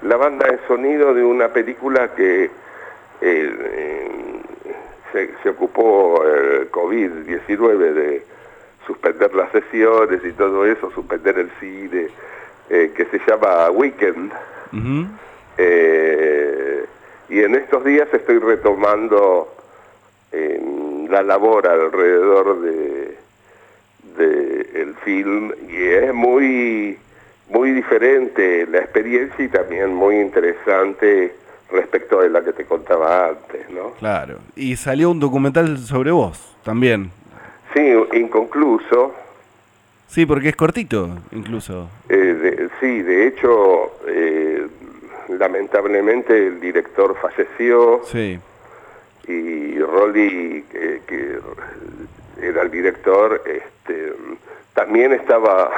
la 0.02 0.18
banda 0.18 0.46
de 0.48 0.60
sonido 0.68 1.14
de 1.14 1.24
una 1.24 1.48
película 1.50 2.14
que 2.14 2.50
eh, 3.22 4.42
se, 5.14 5.50
ocupó 5.50 6.22
el 6.26 6.70
COVID-19 6.70 7.94
de 7.94 8.26
suspender 8.86 9.34
las 9.36 9.52
sesiones 9.52 10.24
y 10.26 10.34
todo 10.34 10.66
eso, 10.66 10.92
suspender 10.92 11.40
el 11.40 11.50
cine, 11.62 12.08
eh, 12.70 12.92
que 12.96 13.06
se 13.06 13.20
llama 13.26 13.70
Weekend. 13.72 14.34
Eh, 15.58 16.86
y 17.30 17.40
en 17.40 17.56
estos 17.56 17.86
días 17.86 18.08
estoy 18.12 18.40
retomando 18.40 19.56
la 21.10 21.24
labor 21.24 21.68
alrededor 21.68 22.62
de, 22.62 23.18
de 24.18 24.82
el 24.82 24.94
film 25.04 25.52
y 25.68 25.84
es 25.84 26.14
muy 26.14 27.00
muy 27.50 27.72
diferente 27.72 28.66
la 28.68 28.80
experiencia 28.80 29.44
y 29.44 29.48
también 29.48 29.94
muy 29.94 30.20
interesante 30.20 31.34
respecto 31.72 32.22
de 32.22 32.30
la 32.30 32.44
que 32.44 32.54
te 32.54 32.66
contaba 32.66 33.30
antes, 33.30 33.70
¿no? 33.70 33.92
Claro. 34.00 34.40
Y 34.56 34.76
salió 34.76 35.12
un 35.12 35.20
documental 35.20 35.78
sobre 35.78 36.12
vos 36.12 36.56
también. 36.64 37.12
Sí, 37.74 37.94
inconcluso. 38.14 39.14
Sí, 40.08 40.26
porque 40.26 40.50
es 40.50 40.56
cortito, 40.56 41.10
incluso. 41.32 41.88
Eh, 42.10 42.70
sí, 42.80 43.02
de 43.04 43.28
hecho, 43.28 43.94
eh, 44.08 44.66
lamentablemente 45.38 46.48
el 46.48 46.60
director 46.60 47.16
falleció. 47.22 48.02
Sí. 48.06 48.40
Y 49.28 49.78
Rolly, 49.78 50.64
que, 50.72 51.40
era 52.42 52.64
el 52.64 52.72
director, 52.72 53.44
este, 53.46 54.14
también 54.74 55.12
estaba 55.12 55.70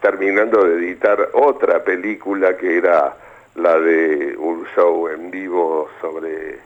terminando 0.00 0.64
de 0.64 0.76
editar 0.76 1.30
otra 1.32 1.82
película 1.82 2.56
que 2.56 2.78
era 2.78 3.14
la 3.54 3.78
de 3.78 4.36
un 4.38 4.66
show 4.74 5.08
en 5.08 5.30
vivo 5.30 5.88
sobre 6.00 6.58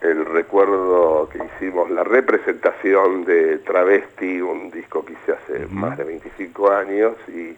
el 0.00 0.24
recuerdo 0.26 1.28
que 1.28 1.38
hicimos, 1.44 1.88
la 1.90 2.02
representación 2.02 3.24
de 3.24 3.58
Travesti, 3.58 4.40
un 4.40 4.70
disco 4.70 5.04
que 5.04 5.12
hice 5.12 5.32
hace 5.32 5.66
más 5.66 5.96
de 5.96 6.04
25 6.04 6.70
años 6.70 7.14
y 7.28 7.54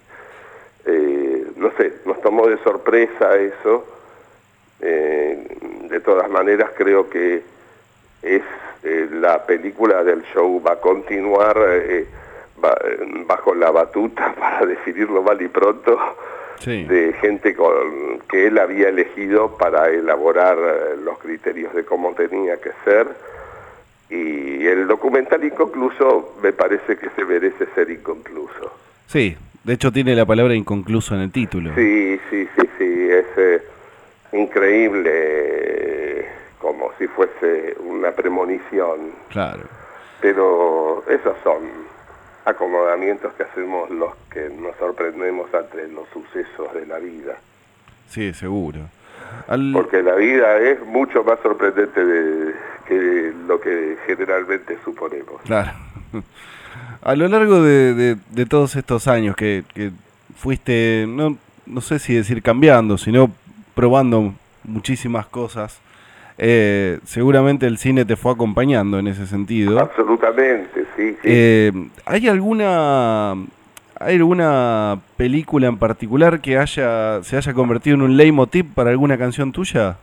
eh, 0.86 1.46
no 1.56 1.70
sé, 1.78 1.94
nos 2.04 2.20
tomó 2.20 2.46
de 2.46 2.58
sorpresa 2.58 3.36
eso. 3.36 3.86
Eh, 4.80 5.56
de 5.88 6.00
todas 6.00 6.28
maneras 6.28 6.70
creo 6.76 7.08
que 7.08 7.42
es 8.20 8.42
eh, 8.82 9.08
la 9.12 9.46
película 9.46 10.04
del 10.04 10.22
show 10.34 10.62
va 10.62 10.72
a 10.72 10.80
continuar 10.80 11.56
bajo 13.26 13.54
la 13.54 13.70
batuta, 13.70 14.34
para 14.38 14.66
definirlo 14.66 15.22
mal 15.22 15.40
y 15.40 15.48
pronto, 15.48 15.98
de 16.64 17.14
gente 17.20 17.54
con, 17.54 18.20
que 18.28 18.46
él 18.46 18.58
había 18.58 18.88
elegido 18.88 19.56
para 19.58 19.90
elaborar 19.90 20.56
eh, 20.56 20.96
los 21.02 21.18
criterios 21.18 21.74
de 21.74 21.84
cómo 21.84 22.14
tenía 22.14 22.56
que 22.58 22.70
ser. 22.84 23.06
Y 24.08 24.66
el 24.66 24.86
documental 24.86 25.44
inconcluso 25.44 26.36
me 26.42 26.52
parece 26.52 26.96
que 26.96 27.10
se 27.10 27.24
merece 27.24 27.66
ser 27.74 27.90
inconcluso. 27.90 28.72
Sí, 29.06 29.36
de 29.62 29.72
hecho 29.74 29.92
tiene 29.92 30.14
la 30.14 30.24
palabra 30.24 30.54
inconcluso 30.54 31.14
en 31.14 31.22
el 31.22 31.32
título. 31.32 31.74
Sí, 31.74 32.18
sí, 32.30 32.48
sí, 32.56 32.68
sí, 32.78 33.08
es 33.10 33.26
eh, 33.36 33.62
increíble, 34.32 36.26
como 36.58 36.92
si 36.98 37.06
fuese 37.08 37.76
una 37.80 38.12
premonición. 38.12 39.12
Claro. 39.30 39.64
Pero 40.20 41.04
esos 41.08 41.36
son 41.42 41.83
acomodamientos 42.44 43.32
que 43.34 43.44
hacemos 43.44 43.90
los 43.90 44.14
que 44.30 44.50
nos 44.50 44.76
sorprendemos 44.76 45.52
ante 45.54 45.88
los 45.88 46.08
sucesos 46.08 46.72
de 46.74 46.86
la 46.86 46.98
vida. 46.98 47.36
Sí, 48.08 48.32
seguro. 48.34 48.80
Porque 49.72 50.02
la 50.02 50.14
vida 50.14 50.58
es 50.58 50.80
mucho 50.84 51.24
más 51.24 51.38
sorprendente 51.40 52.04
de, 52.04 52.54
que 52.86 53.32
lo 53.46 53.60
que 53.60 53.96
generalmente 54.06 54.78
suponemos. 54.84 55.40
Claro. 55.44 55.72
A 57.02 57.14
lo 57.14 57.28
largo 57.28 57.62
de, 57.62 58.16
de, 58.16 58.46
todos 58.46 58.76
estos 58.76 59.08
años 59.08 59.36
que, 59.36 59.64
que 59.74 59.90
fuiste, 60.36 61.04
no, 61.06 61.36
no 61.66 61.80
sé 61.80 61.98
si 61.98 62.14
decir 62.14 62.42
cambiando, 62.42 62.96
sino 62.96 63.30
probando 63.74 64.34
muchísimas 64.64 65.26
cosas, 65.26 65.80
eh, 66.36 66.98
seguramente 67.04 67.66
el 67.66 67.78
cine 67.78 68.04
te 68.04 68.16
fue 68.16 68.32
acompañando 68.32 68.98
en 68.98 69.06
ese 69.06 69.26
sentido. 69.26 69.78
Absolutamente, 69.78 70.84
sí. 70.96 71.16
Eh, 71.22 71.72
¿Hay 72.04 72.28
alguna 72.28 73.34
hay 74.00 74.16
alguna 74.16 74.98
película 75.16 75.68
en 75.68 75.78
particular 75.78 76.40
que 76.40 76.58
haya 76.58 77.22
se 77.22 77.36
haya 77.36 77.54
convertido 77.54 77.96
en 77.96 78.02
un 78.02 78.16
leitmotiv 78.16 78.74
para 78.74 78.90
alguna 78.90 79.16
canción 79.16 79.52
tuya? 79.52 79.96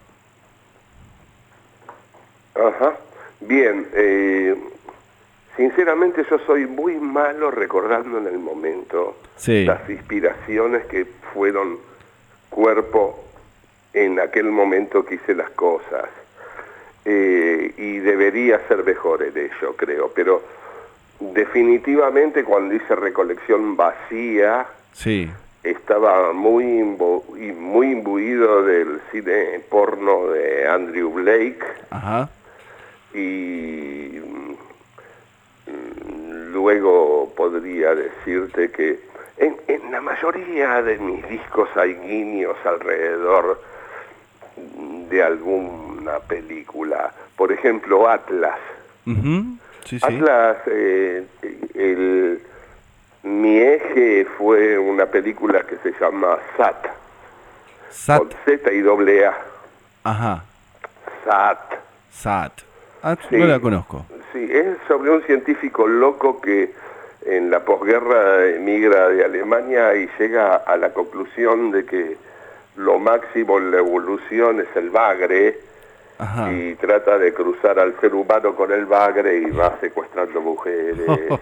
Ajá. 2.56 2.94
Bien. 3.42 3.88
Eh, 3.94 4.56
sinceramente 5.58 6.26
yo 6.30 6.40
soy 6.46 6.66
muy 6.66 6.96
malo 6.96 7.52
recordando 7.52 8.20
en 8.20 8.28
el 8.28 8.40
momento 8.40 9.18
las 9.46 9.90
inspiraciones 9.90 10.86
que 10.86 11.06
fueron 11.34 11.78
cuerpo 12.50 13.26
en 13.94 14.20
aquel 14.20 14.46
momento 14.46 15.04
que 15.04 15.16
hice 15.16 15.36
las 15.36 15.50
cosas. 15.52 16.06
Eh, 17.04 17.74
y 17.78 17.98
debería 17.98 18.60
ser 18.68 18.84
mejor 18.84 19.24
en 19.24 19.36
ello, 19.36 19.76
creo, 19.76 20.12
pero 20.14 20.44
definitivamente 21.20 22.44
cuando 22.44 22.76
hice 22.76 22.96
recolección 22.96 23.76
vacía, 23.76 24.68
sí. 24.94 25.28
estaba 25.64 26.32
muy, 26.32 26.84
muy 26.84 27.92
imbuido 27.92 28.64
del 28.64 29.02
cine 29.12 29.62
porno 29.70 30.28
de 30.28 30.68
Andrew 30.68 31.12
Blake. 31.12 31.66
Y 33.14 34.20
mm, 34.20 34.54
luego 36.54 37.34
podría 37.36 37.96
decirte 37.96 38.72
que 38.72 39.00
en, 39.38 39.58
en 39.68 39.92
la 39.92 40.02
mayoría 40.02 40.84
de 40.84 41.00
mis 41.00 41.28
discos 41.28 41.68
hay 41.76 41.96
guiños 41.96 42.56
alrededor 42.64 43.60
de 45.10 45.24
alguna 46.02 46.20
película. 46.20 47.12
Por 47.36 47.52
ejemplo, 47.52 48.10
Atlas. 48.10 48.58
Atlas, 50.02 50.58
eh, 50.68 51.26
el, 51.74 52.42
mi 53.24 53.58
eje 53.58 54.26
fue 54.38 54.78
una 54.78 55.06
película 55.06 55.62
que 55.62 55.78
se 55.78 55.94
llama 56.00 56.38
Sat. 56.58 56.88
Sat. 57.90 58.20
Con 58.20 58.30
Z 58.46 58.72
y 58.72 58.82
doble 58.82 59.26
A. 59.26 59.38
Ajá. 60.04 60.44
Sat. 61.26 61.60
Sat. 62.12 62.54
Ah, 63.04 63.18
no 63.32 63.46
la 63.46 63.60
conozco. 63.60 64.06
Sí, 64.32 64.48
es 64.50 64.78
sobre 64.88 65.12
un 65.12 65.24
científico 65.24 65.88
loco 65.88 66.40
que 66.40 66.72
en 67.26 67.50
la 67.50 67.66
posguerra 67.66 68.48
emigra 68.48 69.10
de 69.10 69.26
Alemania 69.26 69.96
y 69.96 70.10
llega 70.18 70.56
a 70.56 70.78
la 70.78 70.94
conclusión 70.94 71.72
de 71.72 71.86
que 71.86 72.18
lo 72.78 73.00
máximo 73.00 73.58
en 73.58 73.72
la 73.72 73.78
evolución 73.80 74.62
es 74.62 74.68
el 74.76 74.90
bagre 74.90 75.71
y 76.52 76.76
trata 76.76 77.18
de 77.18 77.34
cruzar 77.34 77.80
al 77.80 78.00
ser 78.00 78.14
humano 78.14 78.56
con 78.56 78.72
el 78.72 78.86
bagre 78.86 79.38
y 79.38 79.50
va 79.50 79.78
secuestrando 79.80 80.42
mujeres 80.42 80.98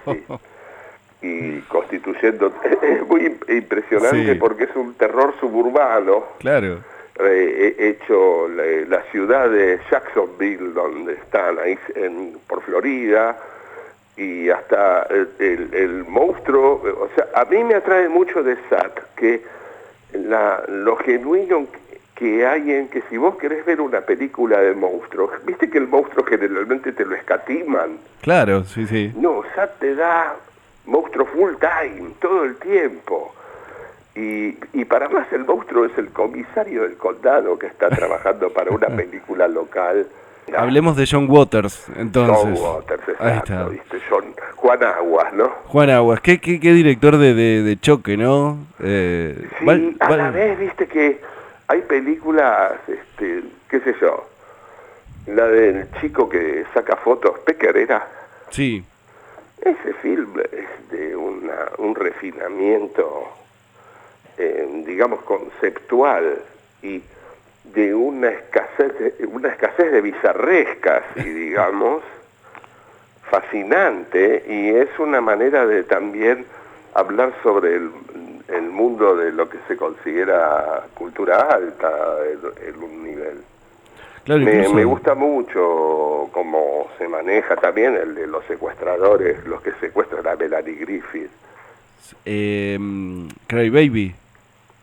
y, 1.22 1.60
constituyendo... 1.62 2.52
Es 2.82 3.06
muy 3.06 3.36
impresionante 3.48 4.34
porque 4.36 4.64
es 4.64 4.74
un 4.74 4.94
terror 4.94 5.34
suburbano. 5.38 6.24
Claro. 6.38 6.78
Eh, 7.22 7.76
hecho 7.78 8.48
la, 8.48 9.02
ciudad 9.10 9.50
de 9.50 9.78
Jacksonville, 9.90 10.72
donde 10.72 11.14
están, 11.14 11.58
ahí 11.58 11.78
en, 11.94 12.38
por 12.46 12.62
Florida, 12.62 13.36
y 14.16 14.48
hasta 14.48 15.02
el, 15.38 15.68
el, 15.72 16.04
monstruo, 16.06 16.82
o 16.82 17.08
sea, 17.14 17.26
a 17.34 17.44
mí 17.44 17.62
me 17.64 17.74
atrae 17.74 18.08
mucho 18.08 18.42
de 18.42 18.56
Zack, 18.70 19.14
que 19.16 19.42
la, 20.12 20.62
lo 20.68 20.96
genuino 20.96 21.66
que 22.20 22.46
hay 22.46 22.70
en 22.70 22.88
que 22.88 23.02
si 23.08 23.16
vos 23.16 23.36
querés 23.36 23.64
ver 23.64 23.80
una 23.80 24.02
película 24.02 24.60
de 24.60 24.74
monstruos, 24.74 25.30
viste 25.46 25.68
que 25.70 25.78
el 25.78 25.88
monstruo 25.88 26.22
generalmente 26.24 26.92
te 26.92 27.04
lo 27.06 27.16
escatiman. 27.16 27.96
Claro, 28.20 28.64
sí, 28.64 28.86
sí. 28.86 29.10
No, 29.16 29.42
SAT 29.54 29.78
te 29.80 29.94
da 29.94 30.36
monstruo 30.84 31.24
full 31.26 31.54
time, 31.58 32.10
todo 32.20 32.44
el 32.44 32.56
tiempo. 32.56 33.34
Y, 34.14 34.56
y 34.74 34.84
para 34.84 35.08
más 35.08 35.32
el 35.32 35.44
monstruo 35.46 35.86
es 35.86 35.96
el 35.96 36.10
comisario 36.10 36.82
del 36.82 36.96
condado 36.96 37.58
que 37.58 37.68
está 37.68 37.88
trabajando 37.88 38.50
para 38.50 38.70
una 38.70 38.88
película 38.96 39.48
local 39.48 40.06
Hablemos 40.56 40.96
de 40.96 41.06
John 41.08 41.26
Waters, 41.30 41.86
entonces. 41.96 42.58
John 42.60 42.74
Waters, 42.76 43.02
Ahí 43.20 43.28
exacto, 43.38 43.52
está. 43.52 43.68
¿viste? 43.68 43.98
John- 44.10 44.34
Juan 44.56 44.82
Aguas, 44.82 45.32
¿no? 45.32 45.48
Juan 45.68 45.90
Aguas, 45.90 46.20
qué, 46.20 46.40
qué, 46.40 46.58
qué 46.58 46.72
director 46.72 47.16
de, 47.18 47.34
de, 47.34 47.62
de 47.62 47.78
choque, 47.78 48.16
¿no? 48.16 48.58
Eh, 48.80 49.36
Sí, 49.60 49.64
val- 49.64 49.94
a 50.00 50.08
val- 50.08 50.18
la 50.18 50.30
vez, 50.32 50.58
viste 50.58 50.86
que 50.88 51.20
hay 51.70 51.82
películas, 51.82 52.72
este, 52.88 53.44
qué 53.68 53.78
sé 53.78 53.94
yo, 54.00 54.26
la 55.28 55.46
del 55.46 55.88
chico 56.00 56.28
que 56.28 56.64
saca 56.74 56.96
fotos, 56.96 57.38
Pecker 57.46 57.76
era, 57.76 58.08
Sí, 58.50 58.84
ese 59.60 59.92
film 60.02 60.34
es 60.50 60.90
de 60.90 61.14
una, 61.14 61.70
un 61.78 61.94
refinamiento, 61.94 63.28
eh, 64.36 64.82
digamos, 64.84 65.22
conceptual 65.22 66.42
y 66.82 67.04
de 67.72 67.94
una 67.94 68.30
escasez 68.30 68.98
de, 68.98 69.26
una 69.26 69.50
escasez 69.50 69.92
de 69.92 70.00
bizarrescas, 70.00 71.04
y 71.14 71.20
digamos, 71.44 72.02
fascinante, 73.30 74.44
y 74.48 74.70
es 74.70 74.88
una 74.98 75.20
manera 75.20 75.64
de 75.68 75.84
también 75.84 76.46
hablar 76.94 77.32
sobre 77.44 77.76
el, 77.76 77.90
el 78.54 78.62
mundo 78.70 79.16
de 79.16 79.32
lo 79.32 79.48
que 79.48 79.58
se 79.68 79.76
considera 79.76 80.82
cultura 80.94 81.40
alta 81.42 81.90
en, 82.66 82.82
un 82.82 83.04
nivel. 83.04 83.38
claro, 84.24 84.44
Me, 84.44 84.52
incluso- 84.56 84.74
me 84.74 84.84
gusta 84.84 85.14
mucho 85.14 86.28
cómo 86.32 86.88
se 86.98 87.08
maneja 87.08 87.56
también 87.56 87.94
el 87.96 88.14
de 88.14 88.26
los 88.26 88.44
secuestradores, 88.46 89.44
los 89.46 89.60
que 89.62 89.72
secuestran 89.80 90.26
a 90.26 90.36
Melanie 90.36 90.74
Griffith. 90.76 91.30
Eh, 92.24 92.78
Cry 93.46 93.70
Baby, 93.70 94.14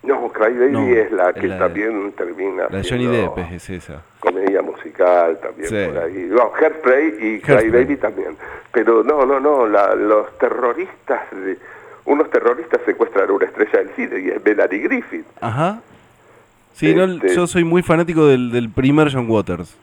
No, 0.04 0.30
Cry 0.32 0.54
Baby 0.54 0.72
No, 0.72 0.88
es 0.88 1.12
la 1.12 1.34
que 1.34 1.48
la 1.48 1.58
también 1.60 2.12
termina 2.14 2.68
la 2.70 2.82
Johnny 2.88 3.08
Depp 3.08 3.38
es 3.52 3.70
esa. 3.70 4.02
comedia 4.20 4.62
musical 4.62 5.38
también 5.40 5.68
Sí. 5.70 5.86
por 5.92 6.04
ahí. 6.04 6.28
No, 6.30 6.52
Hairspray 6.56 7.08
y 7.20 7.40
Cry. 7.42 7.70
Baby 7.70 7.98
también. 7.98 8.38
Pero 8.72 9.04
no, 9.04 9.26
no, 9.26 9.40
no, 9.40 9.68
la- 9.68 9.96
los 9.96 10.38
terroristas, 10.38 11.24
de- 11.32 11.58
unos 12.08 12.30
terroristas 12.32 12.82
secuestran 12.86 13.30
a 13.30 13.34
una 13.34 13.46
estrella 13.46 13.80
del 13.80 13.90
cine 13.96 14.20
y 14.20 14.30
es 14.30 14.44
Melanie 14.44 14.80
Griffith. 14.80 15.26
Ajá. 15.42 15.80
Sí, 16.74 16.94
no, 16.96 17.04
Este- 17.06 17.36
yo 17.36 17.46
soy 17.48 17.64
muy 17.64 17.84
fanático 17.84 18.26
del, 18.26 18.52
del 18.52 18.70
primer 18.70 19.12
John 19.12 19.30
Waters. 19.30 19.76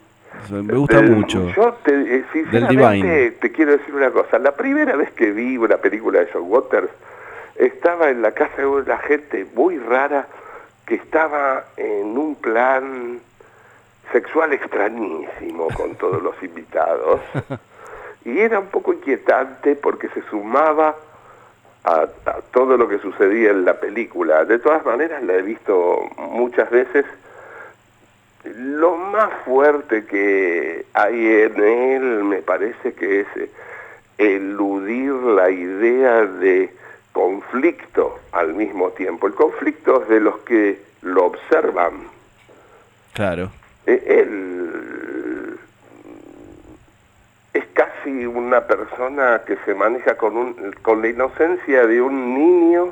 O 0.44 0.48
sea, 0.48 0.62
me 0.62 0.74
gusta 0.74 1.00
Del- 1.00 1.10
mucho. 1.12 1.48
Yo 1.54 1.74
te, 1.84 1.92
eh, 2.16 3.30
te 3.40 3.52
quiero 3.52 3.72
decir 3.72 3.94
una 3.94 4.10
cosa. 4.10 4.38
La 4.38 4.52
primera 4.52 4.96
vez 4.96 5.10
que 5.12 5.30
vi 5.30 5.56
una 5.56 5.76
película 5.76 6.20
de 6.20 6.28
John 6.32 6.44
Waters 6.46 6.90
estaba 7.56 8.10
en 8.10 8.20
la 8.22 8.32
casa 8.32 8.56
de 8.58 8.66
una 8.66 8.98
gente 8.98 9.46
muy 9.54 9.78
rara 9.78 10.26
que 10.86 10.96
estaba 10.96 11.64
en 11.76 12.18
un 12.18 12.34
plan 12.36 13.20
sexual 14.12 14.52
extrañísimo 14.52 15.68
con 15.76 15.94
todos 15.96 16.22
los 16.22 16.34
invitados. 16.42 17.20
Y 18.26 18.38
era 18.38 18.58
un 18.58 18.68
poco 18.68 18.94
inquietante 18.94 19.76
porque 19.76 20.08
se 20.08 20.22
sumaba 20.30 20.96
a, 21.84 22.08
a 22.26 22.40
todo 22.52 22.76
lo 22.76 22.88
que 22.88 22.98
sucedía 22.98 23.50
en 23.50 23.64
la 23.64 23.78
película. 23.78 24.44
De 24.44 24.58
todas 24.58 24.84
maneras 24.84 25.22
la 25.22 25.34
he 25.34 25.42
visto 25.42 26.02
muchas 26.16 26.70
veces 26.70 27.04
lo 28.44 28.96
más 28.96 29.30
fuerte 29.44 30.04
que 30.04 30.84
hay 30.92 31.26
en 31.26 31.62
él 31.62 32.24
me 32.24 32.42
parece 32.42 32.92
que 32.92 33.20
es 33.20 33.26
eh, 33.36 33.50
eludir 34.18 35.12
la 35.12 35.50
idea 35.50 36.26
de 36.26 36.70
conflicto 37.12 38.18
al 38.32 38.54
mismo 38.54 38.90
tiempo. 38.90 39.26
El 39.26 39.34
conflicto 39.34 40.02
es 40.02 40.08
de 40.08 40.20
los 40.20 40.38
que 40.40 40.78
lo 41.02 41.26
observan. 41.26 42.08
Claro. 43.14 43.50
Eh, 43.86 44.02
Él 44.06 45.23
es 47.54 47.64
casi 47.72 48.26
una 48.26 48.62
persona 48.66 49.42
que 49.46 49.56
se 49.64 49.74
maneja 49.74 50.16
con, 50.16 50.36
un, 50.36 50.72
con 50.82 51.00
la 51.00 51.08
inocencia 51.08 51.86
de 51.86 52.02
un 52.02 52.34
niño 52.34 52.88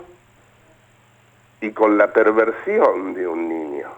y 1.61 1.71
con 1.73 1.99
la 1.99 2.13
perversión 2.13 3.13
de 3.15 3.27
un 3.29 3.49
niño. 3.49 3.89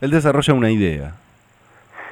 Él 0.00 0.10
desarrolla 0.10 0.54
una 0.54 0.70
idea. 0.70 1.14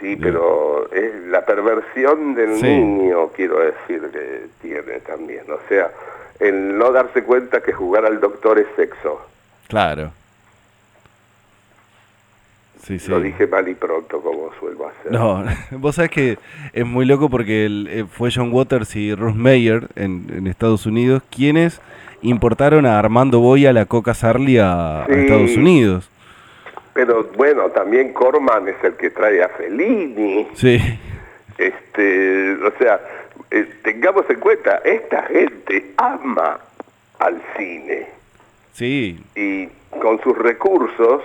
Sí, 0.01 0.17
pero 0.17 0.91
es 0.93 1.15
la 1.27 1.45
perversión 1.45 2.35
del 2.35 2.57
Sí. 2.57 2.63
niño, 2.67 3.29
quiero 3.29 3.59
decir, 3.61 4.11
que 4.11 4.47
tiene 4.63 5.01
también. 5.01 5.45
O 5.51 5.59
sea, 5.69 5.91
el 6.39 6.79
no 6.79 6.91
darse 6.91 7.23
cuenta 7.23 7.61
que 7.63 7.73
jugar 7.73 8.07
al 8.07 8.19
doctor 8.19 8.59
es 8.59 8.67
sexo. 8.77 9.21
Claro. 9.69 10.13
Sí, 12.83 12.99
sí. 12.99 13.11
Lo 13.11 13.21
dije 13.21 13.47
mal 13.47 13.69
y 13.69 13.75
pronto, 13.75 14.21
como 14.21 14.51
suelo 14.59 14.89
hacer. 14.89 15.13
No, 15.13 15.45
vos 15.79 15.95
sabés 15.97 16.11
que 16.11 16.39
es 16.73 16.87
muy 16.87 17.05
loco 17.05 17.29
porque 17.31 17.67
el- 17.67 17.89
eh, 17.91 18.05
fue 18.11 18.31
John 18.35 18.51
Waters 18.53 18.97
y 18.97 19.15
Ruth 19.15 19.35
Mayer 19.35 19.89
en, 19.97 20.27
en 20.35 20.47
Estados 20.47 20.87
Unidos 20.87 21.23
quienes 21.35 21.81
importaron 22.23 22.87
a 22.87 22.99
Armando 22.99 23.41
Boya 23.41 23.73
la 23.73 23.87
Coca 23.87 24.15
Sarli 24.15 24.59
a. 24.59 25.05
Estados 25.09 25.57
Unidos. 25.57 26.11
Pero 26.93 27.31
bueno, 27.37 27.69
también 27.71 28.13
Corman 28.13 28.67
es 28.69 28.83
el 28.83 28.95
que 28.95 29.11
trae 29.11 29.43
a 29.43 29.49
Fellini. 29.51 30.49
Sí, 30.55 30.79
Este, 31.57 32.55
o 32.55 32.73
sea, 32.79 33.01
eh, 33.51 33.67
tengamos 33.85 34.25
en 34.29 34.41
cuenta, 34.41 34.77
esta 34.85 35.23
gente 35.25 35.93
ama 35.97 36.59
al 37.19 37.41
cine. 37.57 38.07
sí, 38.73 39.23
y 39.37 39.67
con 40.01 40.21
sus 40.23 40.37
recursos, 40.39 41.23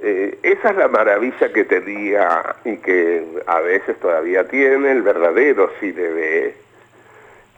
eh, 0.00 0.38
esa 0.42 0.70
es 0.70 0.76
la 0.76 0.88
maravilla 0.88 1.52
que 1.52 1.64
tenía 1.64 2.56
y 2.64 2.76
que 2.78 3.24
a 3.46 3.60
veces 3.60 3.98
todavía 4.00 4.46
tiene 4.48 4.92
el 4.92 5.02
verdadero 5.02 5.70
cine 5.80 6.02
B, 6.08 6.54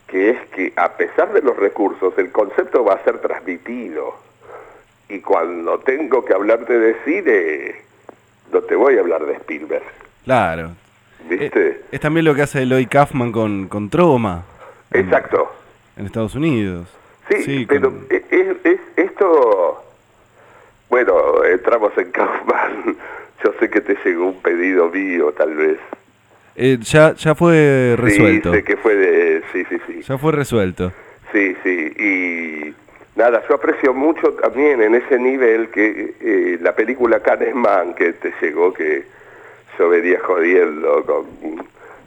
que 0.07 0.31
es 0.31 0.41
que 0.55 0.73
a 0.77 0.93
pesar 0.97 1.33
de 1.33 1.43
los 1.43 1.57
recursos, 1.57 2.15
el 2.17 2.31
concepto 2.33 2.85
va 2.85 2.95
a 2.95 3.05
ser 3.05 3.19
transmitido. 3.19 4.15
Y 5.09 5.21
cuando 5.21 5.79
tengo 5.81 6.25
que 6.25 6.35
hablarte 6.35 6.79
de 6.79 6.95
cine, 7.05 7.75
no 8.53 8.61
te 8.63 8.75
voy 8.75 8.97
a 8.97 9.01
hablar 9.01 9.25
de 9.27 9.35
Spielberg, 9.35 9.83
claro. 10.25 10.71
¿viste? 11.29 11.69
Eh, 11.69 11.81
es 11.93 12.01
también 12.01 12.25
lo 12.27 12.35
que 12.35 12.43
hace 12.43 12.63
Eloy 12.63 12.87
Kaufman 12.87 13.33
con, 13.33 13.69
con 13.69 13.91
Troma 13.91 14.45
Exacto. 14.93 15.51
en 15.97 16.07
Estados 16.07 16.35
Unidos. 16.35 16.87
Sí, 17.31 17.67
con- 17.67 17.77
pero 17.77 17.93
es, 18.11 18.57
es- 18.65 18.81
esto, 18.97 19.83
bueno, 20.91 21.45
entramos 21.45 21.93
en 21.97 22.11
Kaufman. 22.13 22.97
Yo 23.45 23.53
sé 23.61 23.71
que 23.71 23.81
te 23.81 23.97
llegó 24.05 24.27
un 24.27 24.41
pedido 24.43 24.89
mío, 24.91 25.33
tal 25.37 25.55
vez. 25.55 25.79
eh, 26.57 26.79
ya, 26.81 27.15
ya 27.15 27.35
fue 27.35 27.95
resuelto. 27.97 28.51
Sí, 28.53 28.59
sé 28.59 28.65
que 28.65 28.77
fue 28.77 28.95
de... 28.97 29.43
Sí, 29.53 29.65
sí, 29.69 29.79
sí. 29.87 30.03
Ya 30.03 30.19
fue 30.19 30.33
resuelto. 30.33 30.93
Sí, 31.33 31.57
sí. 31.63 31.93
Y 31.99 32.75
nada, 33.19 33.43
yo 33.49 33.55
aprecio 33.55 33.95
mucho 33.95 34.33
también 34.33 34.83
en 34.83 34.95
ese 34.97 35.19
nivel 35.19 35.69
que 35.69 36.15
eh, 36.21 36.59
la 36.61 36.75
película 36.75 37.21
Canesman 37.21 37.95
que 37.95 38.13
te 38.15 38.33
llegó, 38.41 38.73
que 38.73 39.05
yo 39.79 39.89
venía 39.89 40.19
jodiendo 40.21 41.05
con 41.05 41.65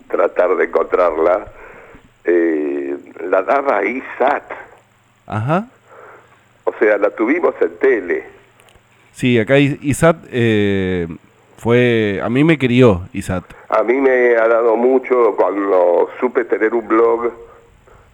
tratar 0.10 0.56
de 0.58 0.66
encontrarla, 0.66 1.46
eh, 2.26 2.98
la 3.30 3.42
daba 3.44 3.86
ISAT. 3.86 4.44
Ajá. 5.28 5.68
O 6.66 6.74
sea, 6.78 6.98
la 6.98 7.10
tuvimos 7.12 7.56
en 7.62 7.78
tele. 7.78 8.24
Sí, 9.14 9.40
acá 9.40 9.58
Is- 9.58 9.78
Isat 9.82 10.18
eh, 10.32 11.08
fue... 11.58 12.20
A 12.24 12.30
mí 12.30 12.44
me 12.44 12.58
crió 12.58 13.08
Isat. 13.14 13.44
A 13.70 13.84
mí 13.84 13.94
me 13.94 14.36
ha 14.36 14.48
dado 14.48 14.76
mucho 14.76 15.36
cuando 15.36 16.10
supe 16.20 16.46
tener 16.46 16.74
un 16.74 16.88
blog. 16.88 17.32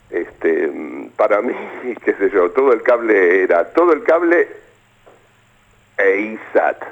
Este, 0.09 0.71
para 1.15 1.41
mí, 1.41 1.53
qué 2.05 2.13
sé 2.13 2.29
yo, 2.29 2.49
todo 2.51 2.73
el 2.73 2.81
cable 2.81 3.43
era 3.43 3.65
todo 3.71 3.93
el 3.93 4.03
cable 4.03 4.47
e 5.97 6.19
ISAT. 6.19 6.83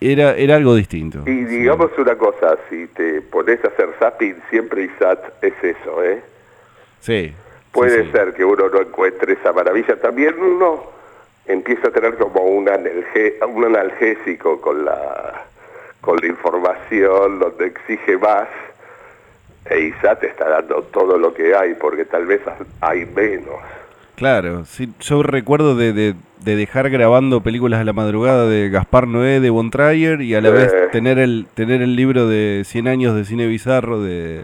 Era, 0.00 0.34
era 0.34 0.56
algo 0.56 0.74
distinto. 0.74 1.22
Y 1.26 1.44
digamos 1.44 1.90
una 1.98 2.16
cosa, 2.16 2.56
si 2.68 2.86
te 2.88 3.20
pones 3.22 3.64
a 3.64 3.68
hacer 3.68 3.90
zapping, 3.98 4.36
siempre 4.50 4.84
ISAT 4.84 5.42
es 5.42 5.54
eso, 5.62 6.02
¿eh? 6.02 6.20
Sí. 7.00 7.32
Puede 7.72 8.04
sí. 8.04 8.10
ser 8.12 8.34
que 8.34 8.44
uno 8.44 8.68
no 8.68 8.80
encuentre 8.80 9.34
esa 9.34 9.52
maravilla. 9.52 9.96
También 9.96 10.34
uno 10.38 10.93
empieza 11.46 11.88
a 11.88 11.90
tener 11.90 12.14
como 12.16 12.42
un, 12.42 12.66
analge- 12.66 13.34
un 13.46 13.64
analgésico 13.64 14.60
con 14.60 14.84
la, 14.84 15.44
con 16.00 16.16
la 16.18 16.26
información, 16.26 17.38
donde 17.38 17.66
exige 17.66 18.16
más. 18.18 18.48
E 19.70 19.80
ISAT 19.80 20.20
te 20.20 20.26
está 20.26 20.48
dando 20.48 20.82
todo 20.82 21.16
lo 21.18 21.32
que 21.32 21.54
hay, 21.54 21.74
porque 21.74 22.04
tal 22.04 22.26
vez 22.26 22.40
hay 22.82 23.06
menos. 23.06 23.56
Claro, 24.14 24.64
sí, 24.66 24.90
yo 25.00 25.22
recuerdo 25.22 25.74
de, 25.74 25.92
de- 25.92 26.14
de 26.44 26.56
dejar 26.56 26.90
grabando 26.90 27.40
películas 27.40 27.80
a 27.80 27.84
la 27.84 27.94
madrugada 27.94 28.46
de 28.46 28.68
Gaspar 28.68 29.08
Noé, 29.08 29.40
de 29.40 29.48
Von 29.48 29.70
Trier, 29.70 30.20
y 30.20 30.34
a 30.34 30.42
la 30.42 30.50
vez 30.50 30.90
tener 30.92 31.18
el, 31.18 31.46
tener 31.54 31.80
el 31.80 31.96
libro 31.96 32.28
de 32.28 32.62
100 32.66 32.86
años 32.88 33.16
de 33.16 33.24
cine 33.24 33.46
bizarro 33.46 34.02
de, 34.02 34.42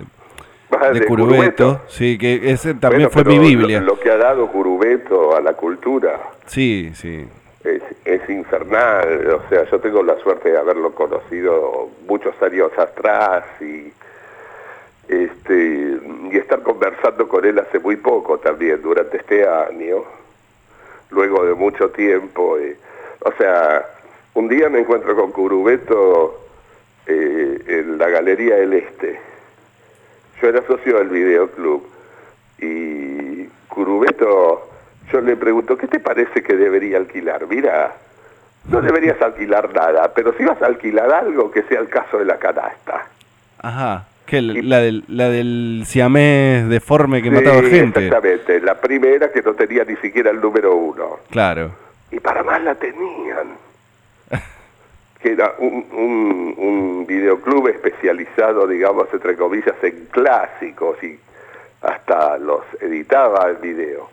De 0.70 1.00
de 1.00 1.06
Curubeto. 1.06 1.80
Sí, 1.88 2.16
que 2.18 2.50
ese 2.50 2.74
también 2.74 3.08
Bueno, 3.08 3.10
fue 3.10 3.24
mi 3.24 3.38
Biblia. 3.38 3.80
Lo, 3.80 3.94
lo 3.94 4.00
que 4.00 4.10
ha 4.10 4.16
dado 4.16 4.46
Curubeto 4.48 5.36
a 5.36 5.40
la 5.40 5.54
cultura. 5.54 6.18
Sí, 6.46 6.92
sí. 6.94 7.26
es, 7.64 7.82
es 8.04 8.28
infernal, 8.30 9.26
o 9.34 9.48
sea, 9.48 9.64
yo 9.70 9.78
tengo 9.80 10.02
la 10.02 10.16
suerte 10.18 10.50
de 10.50 10.58
haberlo 10.58 10.94
conocido 10.94 11.88
muchos 12.06 12.34
años 12.42 12.70
atrás 12.78 13.44
y 13.60 13.92
este 15.08 15.98
y 16.32 16.36
estar 16.36 16.62
conversando 16.62 17.28
con 17.28 17.44
él 17.44 17.58
hace 17.58 17.78
muy 17.80 17.96
poco 17.96 18.38
también, 18.38 18.80
durante 18.80 19.16
este 19.18 19.46
año, 19.46 20.04
luego 21.10 21.44
de 21.44 21.54
mucho 21.54 21.90
tiempo. 21.90 22.56
eh, 22.58 22.76
o 23.20 23.32
sea, 23.32 23.84
un 24.34 24.48
día 24.48 24.68
me 24.68 24.80
encuentro 24.80 25.14
con 25.16 25.32
Curubeto 25.32 26.40
eh, 27.06 27.58
en 27.66 27.98
la 27.98 28.08
Galería 28.08 28.56
del 28.56 28.72
Este. 28.74 29.18
Yo 30.40 30.48
era 30.48 30.62
socio 30.66 30.98
del 30.98 31.08
videoclub 31.08 31.86
y 32.58 33.44
Curubeto, 33.68 34.68
yo 35.12 35.20
le 35.20 35.36
pregunto, 35.36 35.76
¿qué 35.76 35.86
te 35.86 36.00
parece 36.00 36.42
que 36.42 36.56
debería 36.56 36.98
alquilar? 36.98 37.46
Mira, 37.46 37.92
no 38.68 38.80
deberías 38.80 39.20
alquilar 39.20 39.72
nada, 39.74 40.12
pero 40.14 40.32
si 40.36 40.44
vas 40.44 40.60
a 40.62 40.66
alquilar 40.66 41.12
algo, 41.12 41.50
que 41.50 41.62
sea 41.64 41.80
el 41.80 41.88
caso 41.88 42.18
de 42.18 42.24
la 42.24 42.38
canasta. 42.38 43.06
Ajá. 43.58 44.06
¿Qué? 44.26 44.40
La 44.42 44.78
del, 44.78 45.04
la 45.08 45.28
del 45.28 45.82
siamés 45.86 46.68
deforme 46.68 47.20
que 47.20 47.30
mataba 47.30 47.60
Sí, 47.60 47.70
gente. 47.70 48.06
Exactamente, 48.06 48.60
la 48.60 48.80
primera 48.80 49.32
que 49.32 49.42
no 49.42 49.54
tenía 49.54 49.84
ni 49.84 49.96
siquiera 49.96 50.30
el 50.30 50.40
número 50.40 50.74
uno. 50.76 51.18
Claro. 51.30 51.72
Y 52.12 52.20
para 52.20 52.42
más 52.44 52.62
la 52.62 52.74
tenían. 52.76 53.48
Que 55.22 55.32
era 55.32 55.54
un, 55.58 55.86
un, 55.92 56.54
un 56.56 57.06
videoclub 57.06 57.68
especializado, 57.68 58.66
digamos, 58.66 59.08
entre 59.12 59.36
comillas, 59.36 59.74
en 59.82 60.06
clásicos 60.10 61.02
y 61.04 61.18
hasta 61.82 62.38
los 62.38 62.62
editaba 62.80 63.48
el 63.50 63.56
video. 63.56 64.08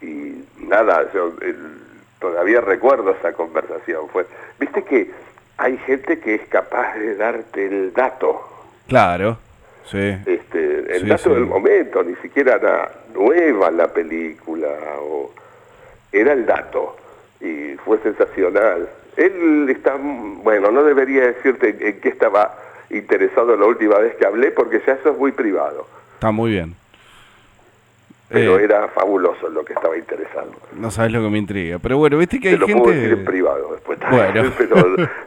Y 0.00 0.44
nada, 0.58 1.10
yo 1.12 1.32
el- 1.42 1.80
todavía 2.20 2.60
recuerdo 2.60 3.10
esa 3.12 3.32
conversación. 3.32 4.08
Fue, 4.08 4.26
Viste 4.58 4.82
que 4.84 5.10
hay 5.58 5.76
gente 5.78 6.18
que 6.20 6.36
es 6.36 6.48
capaz 6.48 6.94
de 6.94 7.14
darte 7.16 7.66
el 7.66 7.92
dato 7.92 8.40
Claro. 8.88 9.38
Sí. 9.86 10.16
este, 10.26 10.96
el 10.96 11.02
Sí, 11.02 11.06
dato 11.08 11.22
sí. 11.24 11.30
del 11.30 11.46
momento, 11.46 12.02
ni 12.02 12.14
siquiera 12.16 12.54
era 12.56 12.90
nueva 13.14 13.70
la 13.70 13.88
película, 13.92 14.68
o 15.00 15.30
era 16.12 16.32
el 16.32 16.44
dato, 16.46 16.96
y 17.40 17.74
fue 17.84 17.98
sensacional. 17.98 18.88
Él 19.16 19.66
está, 19.70 19.94
bueno, 19.98 20.70
no 20.70 20.82
debería 20.84 21.26
decirte 21.26 21.76
en 21.80 22.00
qué 22.00 22.08
estaba 22.08 22.54
interesado 22.90 23.56
la 23.56 23.66
última 23.66 23.98
vez 23.98 24.14
que 24.16 24.26
hablé, 24.26 24.50
porque 24.50 24.80
ya 24.86 24.92
eso 24.94 25.10
es 25.10 25.18
muy 25.18 25.32
privado, 25.32 25.86
Está 26.14 26.30
muy 26.30 26.50
bien. 26.52 26.74
pero 28.28 28.58
Eh, 28.58 28.64
era 28.64 28.88
fabuloso 28.88 29.48
lo 29.48 29.64
que 29.64 29.72
estaba 29.72 29.96
interesado. 29.96 30.50
No 30.78 30.90
sabes 30.90 31.12
lo 31.12 31.22
que 31.22 31.28
me 31.30 31.38
intriga. 31.38 31.78
Pero 31.78 31.98
bueno, 31.98 32.18
viste 32.18 32.38
que 32.40 32.48
Te 32.48 32.54
hay 32.54 32.58
lo 32.60 32.66
puedo 32.66 32.90
decir 32.92 33.04
en 33.04 33.16
gente. 33.16 33.24
privado 33.30 33.72
después. 33.72 33.98
Bueno. 34.10 34.52
pero 34.58 34.76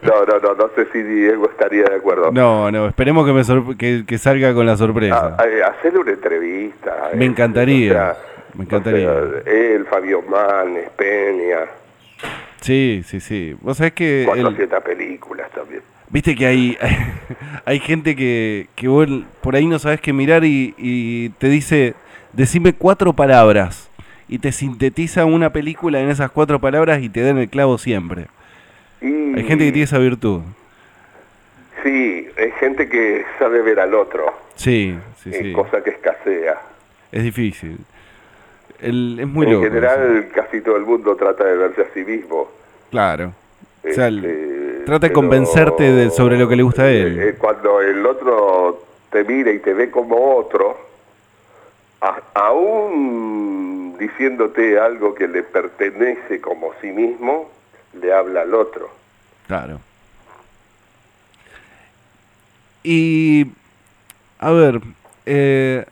no, 0.02 0.24
no, 0.26 0.38
no, 0.40 0.54
no 0.54 0.68
sé 0.74 0.86
si 0.92 1.02
Diego 1.02 1.46
estaría 1.50 1.84
de 1.84 1.94
acuerdo. 1.96 2.30
No, 2.32 2.70
no, 2.70 2.86
esperemos 2.88 3.26
que, 3.26 3.32
me 3.32 3.76
que, 3.76 4.04
que 4.06 4.18
salga 4.18 4.52
con 4.54 4.66
la 4.66 4.76
sorpresa. 4.76 5.34
A- 5.38 5.42
a- 5.42 5.70
hacerle 5.70 5.98
una 6.00 6.12
entrevista. 6.12 7.10
Me 7.14 7.24
eh, 7.24 7.28
encantaría, 7.28 7.90
o 7.90 7.94
sea, 7.94 8.16
me 8.54 8.64
encantaría. 8.64 9.10
o 9.12 9.30
sea, 9.42 9.52
él, 9.52 9.86
Fabio 9.86 10.22
Manes, 10.22 10.90
Peña, 10.90 11.60
Sí, 12.60 13.02
sí, 13.06 13.20
sí. 13.20 13.56
Vos 13.60 13.76
sabés 13.78 13.92
que. 13.92 14.22
el- 14.22 14.26
400 14.26 14.82
películas 14.82 15.50
también. 15.52 15.82
Viste 16.08 16.34
que 16.34 16.46
hay, 16.46 16.78
hay 17.64 17.78
gente 17.80 18.16
que, 18.16 18.66
que 18.74 18.88
vos 18.88 19.06
por 19.40 19.54
ahí 19.56 19.66
no 19.66 19.78
sabes 19.78 20.00
qué 20.00 20.12
mirar 20.12 20.44
y, 20.44 20.74
y 20.76 21.28
te 21.30 21.48
dice, 21.48 21.94
decime 22.32 22.72
cuatro 22.72 23.12
palabras. 23.12 23.88
Y 24.28 24.38
te 24.38 24.52
sintetiza 24.52 25.24
una 25.24 25.50
película 25.52 26.00
en 26.00 26.08
esas 26.08 26.30
cuatro 26.30 26.60
palabras 26.60 27.02
y 27.02 27.08
te 27.08 27.20
dan 27.22 27.38
el 27.38 27.48
clavo 27.48 27.78
siempre. 27.78 28.26
Y, 29.00 29.06
Hay 29.34 29.44
gente 29.44 29.64
que 29.66 29.72
tiene 29.72 29.82
esa 29.82 29.98
virtud. 29.98 30.42
Sí, 31.82 32.26
hay 32.38 32.50
gente 32.60 32.88
que 32.88 33.24
sabe 33.38 33.62
ver 33.62 33.80
al 33.80 33.94
otro, 33.94 34.26
Sí, 34.54 34.96
sí, 35.22 35.30
eh, 35.32 35.38
sí. 35.42 35.52
cosa 35.52 35.82
que 35.82 35.90
escasea. 35.90 36.60
Es 37.10 37.22
difícil. 37.24 37.78
El- 38.82 39.18
es 39.20 39.26
muy 39.26 39.46
en 39.46 39.52
loco. 39.52 39.64
general, 39.64 40.28
casi 40.34 40.60
todo 40.60 40.76
el 40.76 40.84
mundo 40.84 41.14
trata 41.16 41.44
de 41.44 41.56
verse 41.56 41.82
a 41.82 41.86
sí 41.94 42.00
mismo. 42.04 42.48
Claro. 42.90 43.32
O 43.88 43.92
sea, 43.92 44.06
el- 44.08 44.24
Este, 44.24 44.84
trata 44.86 45.08
de 45.08 45.12
convencerte 45.12 45.82
de- 45.84 46.10
sobre 46.10 46.38
lo 46.38 46.48
que 46.48 46.56
le 46.56 46.62
gusta 46.62 46.82
a 46.84 46.90
él. 46.90 47.18
eh, 47.20 47.34
cuando 47.38 47.80
el 47.80 48.04
otro 48.06 48.84
te 49.10 49.24
mira 49.24 49.50
y 49.52 49.58
te 49.58 49.74
ve 49.74 49.90
como 49.90 50.36
otro, 50.36 50.76
a- 52.00 52.20
aún 52.34 53.96
diciéndote 53.98 54.78
algo 54.78 55.14
que 55.14 55.28
le 55.28 55.42
pertenece 55.42 56.40
como 56.40 56.70
sí 56.80 56.88
mismo, 56.88 57.50
le 58.00 58.12
habla 58.12 58.42
al 58.42 58.54
otro. 58.54 58.88
Claro. 59.46 59.78
Y, 62.82 63.46
a 64.38 64.50
ver, 64.52 64.80
eh, 65.26 65.84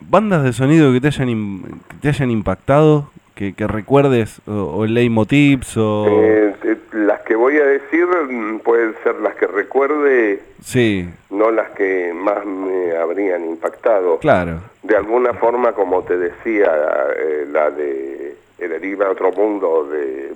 bandas 0.00 0.44
de 0.44 0.52
sonido 0.52 0.92
que 0.92 1.00
te 1.00 1.08
hayan, 1.08 1.62
que 1.88 1.96
te 2.02 2.08
hayan 2.08 2.30
impactado, 2.30 3.10
que, 3.34 3.52
que 3.54 3.66
recuerdes, 3.66 4.40
o, 4.46 4.52
o 4.78 4.86
leitmotivs, 4.86 5.76
o... 5.76 6.06
Eh, 6.08 6.54
eh, 6.64 6.76
las 6.92 7.20
que 7.20 7.34
voy 7.36 7.56
a 7.58 7.66
decir 7.66 8.06
mm, 8.06 8.60
pueden 8.60 8.94
ser 9.02 9.16
las 9.16 9.34
que 9.34 9.46
recuerde, 9.46 10.40
sí, 10.62 11.08
no 11.30 11.50
las 11.50 11.70
que 11.70 12.12
más 12.14 12.44
me 12.46 12.96
habrían 12.96 13.44
impactado. 13.44 14.18
claro, 14.18 14.60
De 14.82 14.96
alguna 14.96 15.34
forma, 15.34 15.72
como 15.72 16.02
te 16.02 16.16
decía, 16.16 16.70
eh, 17.18 17.46
la 17.52 17.70
de 17.70 18.36
El 18.58 18.72
Enigma 18.72 19.04
de 19.04 19.10
Otro 19.10 19.32
Mundo 19.32 19.86
de 19.90 20.32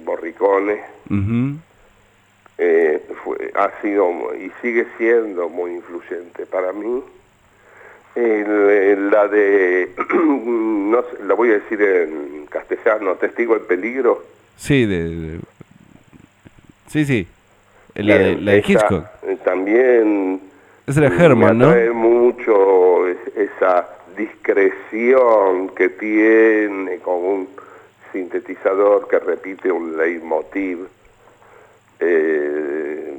eh, 2.58 3.02
fue- 3.24 3.50
ha 3.54 3.70
sido 3.80 4.10
y 4.38 4.50
sigue 4.60 4.86
siendo 4.98 5.48
muy 5.48 5.72
influyente 5.72 6.44
para 6.46 6.72
mí. 6.72 7.02
La 8.16 9.28
de, 9.28 9.90
no 10.14 11.02
sé, 11.02 11.24
la 11.26 11.34
voy 11.34 11.50
a 11.50 11.54
decir 11.54 11.80
en 11.80 12.46
castellano, 12.46 13.14
Testigo 13.16 13.56
en 13.56 13.64
Peligro. 13.66 14.24
sí, 14.56 14.84
de, 14.86 15.04
de- 15.08 15.40
sí, 16.88 17.04
sí, 17.04 17.26
la 17.94 18.18
de, 18.18 18.36
la 18.36 18.52
de 18.52 18.64
Hitchcock. 18.66 19.04
eh, 19.22 19.38
También 19.44 20.40
era 20.86 21.08
me 21.08 21.24
Herman, 21.24 21.58
¿no? 21.58 21.68
atrae 21.68 21.90
mucho 21.90 23.06
es- 23.08 23.36
esa 23.36 23.88
discreción 24.16 25.68
que 25.76 25.88
tiene 25.90 26.98
con 26.98 27.14
un 27.24 27.48
sintetizador 28.12 29.06
que 29.08 29.18
repite 29.20 29.70
un 29.70 29.96
leitmotiv. 29.96 30.86
Eh, 32.00 33.14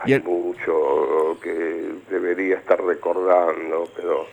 hay 0.00 0.12
el- 0.14 0.22
mucho 0.24 1.38
que 1.42 1.92
debería 2.10 2.56
estar 2.56 2.82
recordando, 2.82 3.88
pero... 3.96 4.26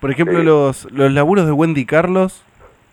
Por 0.00 0.10
ejemplo, 0.10 0.38
Sí. 0.40 0.44
los, 0.44 0.92
los 0.92 1.12
laburos 1.12 1.46
de 1.46 1.52
Wendy 1.52 1.86
Carlos 1.86 2.42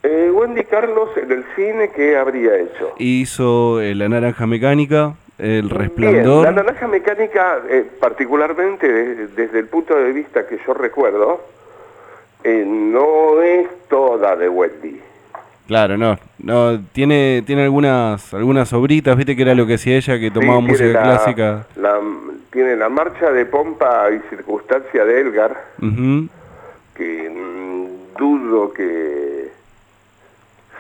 Eh, 0.03 0.31
Wendy 0.33 0.63
Carlos 0.63 1.09
en 1.17 1.31
el 1.31 1.43
cine, 1.55 1.89
¿qué 1.95 2.15
habría 2.17 2.55
hecho? 2.57 2.93
hizo 2.99 3.81
eh, 3.81 3.95
La 3.95 4.07
Naranja 4.07 4.45
Mecánica, 4.47 5.15
El 5.37 5.63
Bien, 5.63 5.69
Resplandor. 5.69 6.43
la 6.45 6.51
naranja 6.51 6.87
mecánica, 6.87 7.59
eh, 7.69 7.85
particularmente 7.99 8.87
de- 8.91 9.27
desde 9.27 9.59
el 9.59 9.67
punto 9.67 9.95
de 9.95 10.11
vista 10.13 10.47
que 10.47 10.57
yo 10.65 10.73
recuerdo, 10.73 11.41
eh, 12.43 12.63
no 12.67 13.41
es 13.41 13.67
toda 13.89 14.35
de 14.35 14.47
Wendy. 14.49 15.01
Claro, 15.69 15.97
no, 15.97 16.17
no 16.39 16.79
tiene 16.93 17.43
tiene 17.45 17.61
algunas 17.65 18.33
algunas 18.33 18.73
obritas, 18.73 19.15
viste 19.15 19.35
que 19.35 19.43
era 19.43 19.53
lo 19.53 19.67
que 19.67 19.75
hacía 19.75 19.97
ella 19.97 20.19
que 20.19 20.31
tomaba 20.31 20.59
Sí, 20.61 20.65
música 20.65 20.87
la- 20.93 21.03
clásica. 21.03 21.67
la- 21.75 21.99
tiene 22.51 22.75
la 22.75 22.89
marcha 22.89 23.31
de 23.31 23.45
pompa 23.45 24.09
y 24.09 24.19
circunstancia 24.31 25.05
de 25.05 25.21
Elgar, 25.21 25.55
que 26.95 27.29
mm, 27.29 28.17
dudo 28.17 28.73
que 28.73 29.51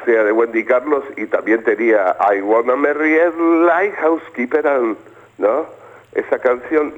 sea 0.05 0.23
de 0.23 0.31
Wendy 0.31 0.65
Carlos, 0.65 1.03
y 1.17 1.27
también 1.27 1.63
tenía 1.63 2.15
I 2.35 2.41
Wanna 2.41 2.75
Marry 2.75 3.19
a 3.19 3.29
Lighthouse 3.67 4.23
Keeper, 4.33 4.65
and- 4.67 4.97
¿no? 5.37 5.67
Esa 6.15 6.39
canción, 6.39 6.91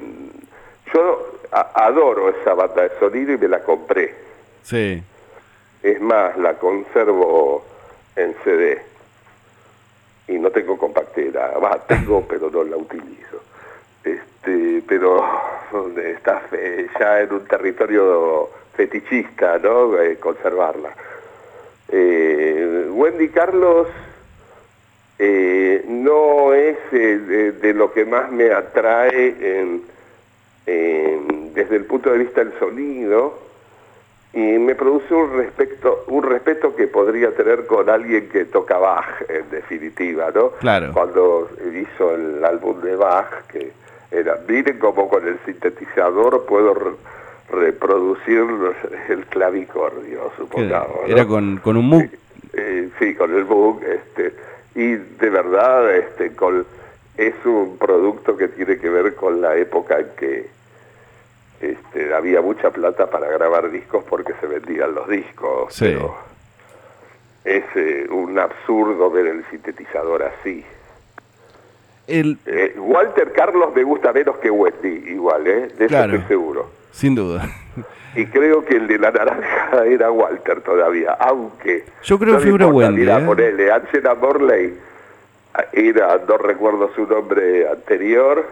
yo 0.94 1.26
a- 1.52 1.84
adoro 1.88 2.30
esa 2.30 2.54
banda 2.54 2.84
de 2.84 2.90
sonido 2.98 3.34
y 3.34 3.36
me 3.36 3.48
la 3.48 3.60
compré. 3.62 4.14
Sí, 4.62 5.02
Es 5.82 6.00
más, 6.00 6.38
la 6.38 6.54
conservo 6.54 7.66
en 8.16 8.34
CD. 8.44 8.80
Y 10.28 10.38
no 10.38 10.50
tengo 10.50 10.78
compactera. 10.78 11.58
Va, 11.58 11.78
tengo, 11.86 12.22
pero 12.28 12.50
no 12.50 12.62
la 12.64 12.76
utilizo. 12.76 13.42
Este, 14.04 14.82
pero 14.86 15.24
está 15.96 16.42
ya 16.98 17.20
en 17.20 17.32
un 17.32 17.44
territorio 17.46 18.50
fetichista, 18.74 19.58
¿no? 19.58 19.98
Eh, 20.00 20.16
conservarla. 20.18 20.90
Eh, 21.88 22.86
Wendy 22.90 23.28
Carlos 23.28 23.86
eh, 25.18 25.84
no 25.86 26.52
es 26.54 26.76
de, 26.90 27.52
de 27.52 27.74
lo 27.74 27.92
que 27.92 28.04
más 28.04 28.30
me 28.32 28.50
atrae 28.52 29.36
en- 29.60 29.82
en- 30.66 31.52
desde 31.54 31.76
el 31.76 31.84
punto 31.84 32.10
de 32.10 32.18
vista 32.18 32.42
del 32.42 32.58
sonido, 32.58 33.38
y 34.34 34.58
me 34.58 34.74
produce 34.74 35.12
un 35.14 35.36
respeto, 35.36 36.04
un 36.08 36.22
respeto 36.22 36.74
que 36.74 36.86
podría 36.86 37.30
tener 37.32 37.66
con 37.66 37.88
alguien 37.90 38.28
que 38.30 38.46
toca 38.46 38.78
Bach, 38.78 39.22
en 39.28 39.50
definitiva, 39.50 40.30
¿no? 40.34 40.52
Claro. 40.52 40.90
Cuando 40.92 41.50
hizo 41.74 42.14
el 42.14 42.42
álbum 42.44 42.80
de 42.80 42.96
Bach, 42.96 43.46
que 43.48 43.72
era, 44.10 44.38
miren 44.48 44.78
cómo 44.78 45.08
con 45.08 45.26
el 45.26 45.38
sintetizador 45.44 46.44
puedo 46.46 46.72
re- 46.74 46.92
reproducir 47.50 48.44
el 49.08 49.24
clavicordio, 49.26 50.30
supongamos. 50.36 50.96
¿no? 51.06 51.12
Era 51.12 51.26
con, 51.26 51.58
con 51.58 51.76
un 51.76 51.88
MOOC. 51.88 52.10
Eh, 52.54 52.88
sí, 52.98 53.14
con 53.14 53.34
el 53.34 53.44
book, 53.44 53.82
este, 53.82 54.34
y 54.74 54.94
de 54.94 55.30
verdad, 55.30 55.94
este, 55.94 56.32
con, 56.34 56.66
es 57.16 57.34
un 57.46 57.78
producto 57.78 58.36
que 58.36 58.48
tiene 58.48 58.78
que 58.78 58.90
ver 58.90 59.14
con 59.14 59.40
la 59.40 59.56
época 59.56 59.98
en 59.98 60.06
que 60.18 60.46
este, 61.62 62.12
había 62.14 62.40
mucha 62.42 62.70
plata 62.70 63.08
para 63.08 63.28
grabar 63.28 63.70
discos 63.70 64.04
porque 64.08 64.34
se 64.40 64.46
vendían 64.46 64.94
los 64.94 65.08
discos. 65.08 65.72
Sí. 65.74 65.84
pero 65.86 66.14
es 67.44 67.64
eh, 67.74 68.06
un 68.10 68.38
absurdo 68.38 69.10
ver 69.10 69.26
el 69.26 69.44
sintetizador 69.50 70.22
así. 70.22 70.64
El, 72.06 72.38
Eh, 72.46 72.74
Walter 72.78 73.32
Carlos 73.32 73.74
me 73.74 73.82
gusta 73.84 74.12
menos 74.12 74.36
que 74.38 74.50
Wendy, 74.50 75.10
igual, 75.10 75.46
¿eh? 75.46 75.68
de 75.68 75.84
eso 75.84 75.88
Claro. 75.88 76.14
estoy 76.14 76.28
seguro. 76.28 76.70
sin 76.92 77.14
duda. 77.14 77.48
Y 78.14 78.26
creo 78.26 78.62
que 78.62 78.76
el 78.76 78.88
de 78.88 78.98
la 78.98 79.10
naranja 79.10 79.84
era 79.86 80.10
Walter 80.10 80.60
todavía, 80.60 81.12
aunque... 81.12 81.84
Yo 82.02 82.18
creo 82.18 82.34
no 82.34 82.38
que 82.40 82.44
figura 82.44 82.66
Wendy, 82.66 83.00
Mirá, 83.00 83.20
¿eh? 83.20 83.24
ponele, 83.24 83.72
Angela 83.72 84.14
Morley 84.14 84.76
ah, 85.54 85.64
era, 85.72 86.20
no 86.28 86.36
recuerdo 86.36 86.90
su 86.94 87.06
nombre 87.06 87.66
anterior, 87.70 88.44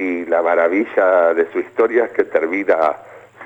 y 0.00 0.24
la 0.26 0.42
maravilla 0.42 1.34
de 1.34 1.50
su 1.52 1.58
historia 1.60 2.06
es 2.06 2.12
que 2.12 2.24
termina 2.24 2.76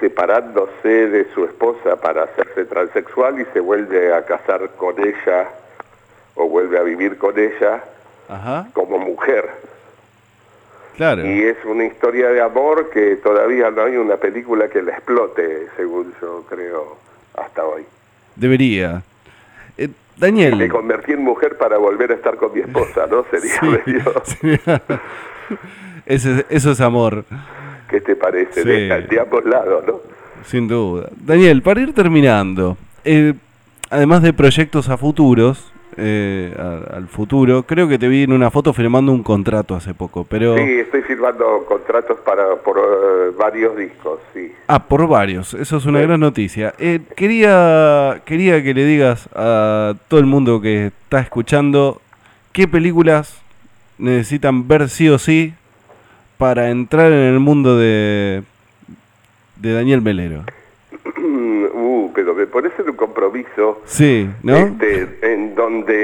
separándose 0.00 1.08
de 1.08 1.26
su 1.34 1.44
esposa 1.44 1.96
para 2.00 2.24
hacerse 2.24 2.64
transexual 2.64 3.40
y 3.40 3.44
se 3.52 3.60
vuelve 3.60 4.14
a 4.14 4.24
casar 4.24 4.70
con 4.76 4.94
ella, 5.00 5.48
o 6.34 6.48
vuelve 6.48 6.78
a 6.78 6.82
vivir 6.82 7.16
con 7.18 7.38
ella 7.38 7.82
Ajá, 8.28 8.66
como 8.72 8.98
mujer. 8.98 9.48
claro. 10.96 11.24
Y 11.26 11.42
es 11.42 11.56
una 11.64 11.84
historia 11.84 12.28
de 12.30 12.40
amor 12.40 12.90
que 12.90 13.16
todavía 13.16 13.70
no 13.70 13.82
hay 13.82 13.96
una 13.96 14.16
película 14.16 14.68
que 14.68 14.82
la 14.82 14.92
explote, 14.92 15.66
según 15.76 16.12
yo 16.20 16.44
creo, 16.48 16.96
hasta 17.36 17.64
hoy. 17.64 17.84
Debería. 18.36 19.02
Eh, 19.78 19.88
Me 19.88 19.94
Daniel. 20.28 20.68
convertí 20.70 21.12
en 21.12 21.22
mujer 21.22 21.56
para 21.58 21.76
volver 21.78 22.12
a 22.12 22.14
estar 22.14 22.36
con 22.36 22.52
mi 22.52 22.60
esposa, 22.60 23.06
¿no? 23.08 23.24
Sería 23.30 23.60
Sí, 23.60 23.66
medio- 23.66 24.22
sería- 24.24 24.82
Ese- 26.06 26.46
eso 26.50 26.70
es 26.72 26.80
amor, 26.80 27.24
¿Qué 27.88 28.00
te 28.00 28.16
parece? 28.16 28.62
Sí. 28.62 28.68
De, 28.68 29.02
de 29.08 29.20
ambos 29.20 29.44
lados, 29.44 29.84
¿no? 29.86 30.00
sin 30.44 30.68
duda. 30.68 31.08
Daniel, 31.24 31.62
para 31.62 31.80
ir 31.80 31.94
terminando, 31.94 32.76
eh, 33.04 33.32
además 33.88 34.22
de 34.22 34.32
proyectos 34.34 34.88
a 34.90 34.98
futuros, 34.98 35.70
eh, 35.96 36.54
a- 36.58 36.96
al 36.96 37.06
futuro, 37.08 37.62
creo 37.62 37.88
que 37.88 37.98
te 37.98 38.08
vi 38.08 38.24
en 38.24 38.32
una 38.32 38.50
foto 38.50 38.72
firmando 38.74 39.12
un 39.12 39.22
contrato 39.22 39.74
hace 39.76 39.94
poco, 39.94 40.24
pero... 40.28 40.56
Sí, 40.56 40.62
estoy 40.80 41.02
firmando 41.02 41.64
contratos 41.66 42.18
para 42.26 42.56
por 42.56 42.76
eh, 42.78 43.30
varios 43.38 43.76
discos, 43.76 44.18
sí. 44.34 44.52
Ah, 44.66 44.82
por 44.86 45.06
varios, 45.06 45.54
eso 45.54 45.76
es 45.78 45.86
una 45.86 46.00
Sí. 46.00 46.06
gran 46.06 46.20
noticia. 46.20 46.74
Eh, 46.78 47.00
quería, 47.16 48.20
quería 48.26 48.62
que 48.62 48.74
le 48.74 48.84
digas 48.84 49.28
a 49.34 49.94
todo 50.08 50.20
el 50.20 50.26
mundo 50.26 50.60
que 50.60 50.86
está 50.88 51.20
escuchando 51.20 52.00
qué 52.52 52.66
películas 52.68 53.40
necesitan 53.98 54.66
ver 54.68 54.88
sí 54.90 55.08
o 55.08 55.18
sí 55.18 55.54
para 56.44 56.68
entrar 56.68 57.10
en 57.10 57.32
el 57.32 57.40
mundo 57.40 57.78
de, 57.78 58.42
de 59.56 59.72
Daniel 59.72 60.02
Melero. 60.02 60.44
uh, 61.16 62.10
pero 62.14 62.34
me 62.34 62.42
en 62.42 62.90
un 62.90 62.96
compromiso 62.96 63.80
Sí, 63.86 64.28
¿no? 64.42 64.54
este, 64.54 65.08
en 65.22 65.54
donde 65.54 65.94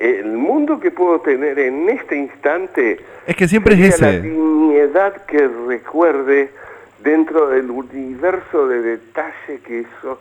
eh, 0.00 0.20
el 0.20 0.32
mundo 0.32 0.80
que 0.80 0.90
puedo 0.90 1.20
tener 1.20 1.58
en 1.58 1.90
este 1.90 2.16
instante 2.16 2.98
Es 3.26 3.36
que 3.36 3.46
siempre 3.46 3.74
es 3.74 3.94
sería 3.94 4.06
la 4.12 4.18
ese. 4.18 4.22
dignidad 4.26 5.26
que 5.26 5.46
recuerde 5.68 6.48
dentro 7.04 7.48
del 7.50 7.70
universo 7.70 8.68
de 8.68 8.80
detalle 8.80 9.60
que 9.66 9.80
eso 9.80 10.18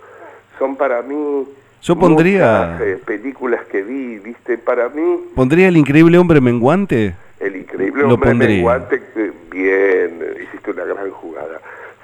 son 0.58 0.76
para 0.76 1.02
mí 1.04 1.46
Yo 1.82 1.96
pondría- 1.96 2.74
muchas, 2.74 2.82
eh, 2.82 3.00
películas 3.06 3.62
que 3.72 3.82
vi 3.82 4.20
viste 4.20 4.58
para 4.58 4.90
mí 4.90 5.22
¿Pondría 5.36 5.70
el 5.70 5.78
increíble 5.78 6.18
hombre 6.18 6.42
menguante? 6.42 7.16
el 7.40 7.56
increíble 7.56 8.04
hombre 8.04 8.34
menguante 8.34 9.02
bien 9.70 10.36
hiciste 10.44 10.72
una 10.72 10.84
gran 10.86 11.12
jugada 11.12 11.60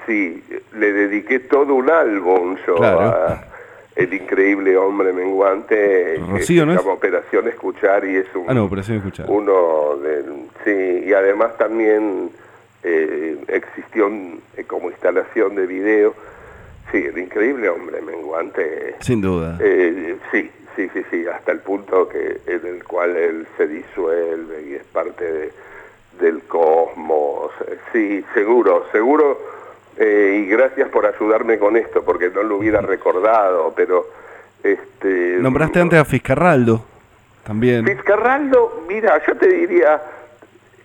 sí 0.05 0.43
le 0.77 0.93
dediqué 0.93 1.39
todo 1.39 1.73
un 1.75 1.89
álbum 1.89 2.57
yo 2.67 2.75
Claro. 2.75 2.99
a 3.01 3.43
el 3.95 4.13
increíble 4.13 4.75
hombre 4.75 5.13
menguante 5.13 5.75
que 5.75 6.21
Rocío, 6.29 6.61
se 6.63 6.65
¿no 6.65 6.73
es? 6.73 6.79
llama 6.79 6.93
Operación 6.93 7.47
Escuchar 7.47 8.03
y 8.05 8.17
es 8.17 8.27
un 8.35 8.43
Ah, 8.49 8.53
no, 8.53 8.65
sí 8.83 8.93
escuchar. 8.97 9.25
uno 9.29 9.95
del 9.97 10.25
sí 10.65 11.03
y 11.07 11.13
además 11.13 11.57
también 11.57 12.29
eh, 12.83 13.37
existió 13.47 14.07
eh, 14.57 14.63
como 14.67 14.89
instalación 14.89 15.55
de 15.55 15.65
video 15.65 16.13
sí 16.91 16.97
el 17.05 17.17
increíble 17.17 17.69
hombre 17.69 18.01
menguante 18.01 18.95
Sin 18.99 19.21
duda. 19.21 19.57
eh, 19.61 20.17
sí 20.31 20.51
sí 20.75 20.89
sí 20.93 21.01
sí 21.09 21.25
hasta 21.25 21.53
el 21.53 21.59
punto 21.59 22.09
que 22.09 22.41
en 22.47 22.65
el 22.67 22.83
cual 22.83 23.15
él 23.15 23.47
se 23.57 23.65
disuelve 23.67 24.61
y 24.69 24.73
es 24.75 24.83
parte 24.83 25.23
de- 25.23 25.51
del 26.19 26.41
cosmos 26.43 27.51
sí 27.91 28.23
seguro 28.33 28.85
seguro 28.91 29.37
eh, 29.97 30.41
y 30.43 30.49
gracias 30.49 30.89
por 30.89 31.05
ayudarme 31.05 31.57
con 31.57 31.77
esto 31.77 32.03
porque 32.03 32.29
no 32.29 32.43
lo 32.43 32.57
hubiera 32.57 32.81
recordado 32.93 33.73
pero 33.75 34.05
este 34.63 35.37
Nombraste 35.39 35.79
antes 35.79 35.99
a 35.99 36.05
Fiscarraldo, 36.05 36.83
también. 37.43 37.85
Fiscarraldo, 37.85 38.83
mira, 38.87 39.21
yo 39.27 39.35
te 39.37 39.47
diría 39.47 40.01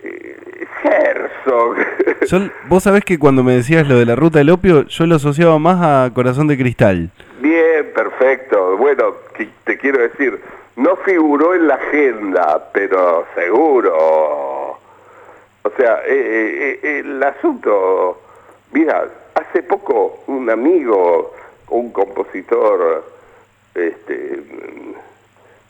eh, 0.02 0.66
Herzog. 0.84 1.76
Yo- 2.26 2.50
vos 2.68 2.82
sabés 2.82 3.04
que 3.04 3.18
cuando 3.18 3.42
me 3.42 3.54
decías 3.54 3.88
lo 3.88 3.98
de 3.98 4.04
la 4.06 4.16
ruta 4.16 4.38
del 4.38 4.50
opio, 4.50 4.82
yo 4.86 5.06
lo 5.06 5.16
asociaba 5.16 5.58
más 5.58 5.78
a 5.80 6.12
Corazón 6.14 6.46
de 6.48 6.58
Cristal. 6.58 7.10
Bien, 7.40 7.90
perfecto. 7.94 8.76
Bueno, 8.76 9.14
te 9.64 9.78
quiero 9.78 9.98
decir, 10.02 10.38
no 10.76 10.96
figuró 10.96 11.54
en 11.54 11.66
la 11.68 11.74
agenda, 11.76 12.70
pero 12.74 13.24
seguro. 13.34 14.78
O 15.72 15.76
sea, 15.76 16.02
eh, 16.06 16.80
eh, 16.82 16.98
el 17.00 17.22
asunto, 17.22 18.20
mira, 18.72 19.08
hace 19.34 19.62
poco 19.62 20.20
un 20.26 20.50
amigo, 20.50 21.32
un 21.68 21.92
compositor, 21.92 23.04
este, 23.74 24.40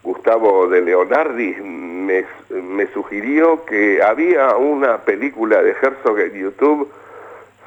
Gustavo 0.02 0.68
de 0.68 0.80
Leonardi, 0.80 1.54
me, 1.60 2.24
sugirió 2.94 3.64
que 3.66 4.02
había 4.02 4.56
una 4.56 4.98
película 4.98 5.62
de 5.62 5.72
Herzog 5.72 6.18
en 6.18 6.32
YouTube 6.32 6.90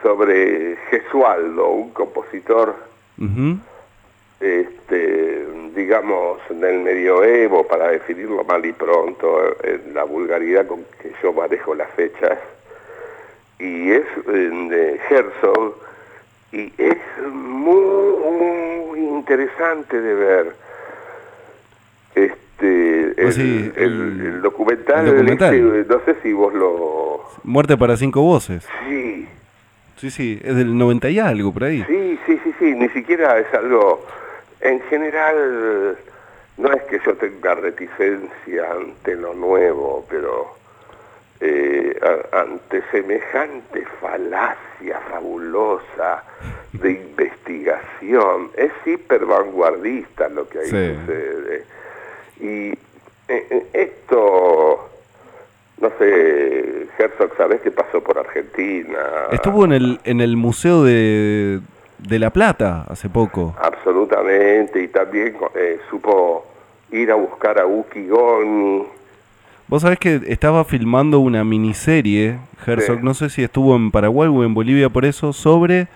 sobre 0.01 0.75
Gesualdo, 0.89 1.69
un 1.69 1.91
compositor. 1.91 2.75
Este, 4.43 5.45
digamos, 5.75 6.39
del 6.49 6.79
medioevo, 6.79 7.65
para 7.65 7.89
definirlo 7.89 8.43
mal 8.43 8.65
y 8.65 8.73
pronto, 8.73 9.56
en 9.63 9.93
la 9.93 10.03
vulgaridad 10.03 10.67
con 10.67 10.84
que 11.01 11.12
yo 11.23 11.32
manejo 11.34 11.73
las 11.75 11.89
fechas, 11.91 12.38
y 13.60 13.91
es 13.91 14.03
de 14.25 14.99
Herzog, 15.10 15.75
y 16.51 16.73
es 16.77 16.97
muy, 17.32 18.17
muy 18.89 18.99
interesante 18.99 19.99
de 19.99 20.13
ver. 20.13 20.56
Este, 22.15 23.01
el, 23.08 23.15
Pues 23.15 23.36
sí, 23.36 23.71
el- 23.75 23.84
el- 23.84 24.25
el 24.27 24.41
documental, 24.41 25.06
documental. 25.06 25.56
este, 25.56 25.93
no 25.93 25.99
sé 26.06 26.15
si 26.21 26.34
vos 26.34 26.53
lo... 26.53 27.21
Muerte 27.43 27.75
para 27.77 27.97
cinco 27.97 28.21
voces. 28.21 28.67
Sí, 28.88 29.27
Sí, 29.97 30.12
sí, 30.12 30.41
es 30.43 30.56
del 30.58 30.77
90 30.77 31.10
y 31.12 31.19
algo 31.19 31.53
por 31.53 31.63
ahí. 31.63 31.82
Sí, 31.88 32.19
sí, 32.25 32.38
sí, 32.43 32.53
sí, 32.60 32.75
ni 32.75 32.89
siquiera 32.89 33.39
es 33.39 33.51
algo... 33.53 34.06
En 34.63 34.80
general, 34.84 35.97
no 36.57 36.72
es 36.72 36.84
que 36.84 36.99
yo 37.05 37.14
tenga 37.16 37.53
reticencia 37.55 38.72
ante 38.72 39.16
lo 39.16 39.34
nuevo, 39.34 40.05
pero 40.09 40.55
eh, 41.41 41.99
ante 42.32 42.82
semejante 42.89 43.86
falacia 43.99 44.99
fabulosa 45.11 46.24
de 46.72 46.91
investigación, 46.91 48.51
es 48.55 48.72
hiper 48.86 49.26
vanguardista 49.26 50.30
lo 50.30 50.47
que 50.47 50.59
ahí 50.59 50.66
Sí. 50.70 50.95
sucede. 51.01 51.66
Y 52.39 52.70
eh, 52.72 52.78
eh, 53.28 53.68
esto, 53.74 54.89
no 55.82 55.91
sé, 55.99 56.88
Herzog, 56.97 57.36
¿sabés 57.36 57.59
qué 57.61 57.72
pasó 57.72 58.01
por 58.01 58.18
Argentina? 58.18 58.97
Estuvo 59.32 59.66
en 59.66 59.74
el, 59.74 59.99
en 60.05 60.22
el 60.22 60.38
Museo 60.38 60.84
de, 60.84 61.59
de 62.08 62.20
La 62.20 62.30
Plata 62.30 62.86
hace 62.89 63.10
poco. 63.10 63.56
Absolutamente, 63.62 64.84
y 64.84 64.88
también 64.88 65.36
eh, 65.56 65.80
supo 65.89 66.45
ir 66.91 67.12
a 67.12 67.16
buscar 67.16 67.60
a 67.60 67.66
Uki 67.66 68.08
Goni. 68.08 68.84
Vos 69.68 69.82
sabés 69.82 69.97
que 69.99 70.22
estaba 70.28 70.66
filmando 70.66 71.20
una 71.20 71.43
miniserie, 71.43 72.38
Herzog, 72.66 72.97
Sí. 72.99 73.04
no 73.04 73.14
sé 73.14 73.30
si 73.30 73.43
estuvo 73.43 73.76
en 73.76 73.91
Paraguay 73.91 74.30
o 74.32 74.43
en 74.43 74.54
Bolivia 74.54 74.89
por 74.89 75.06
eso, 75.06 75.34
sobre 75.34 75.88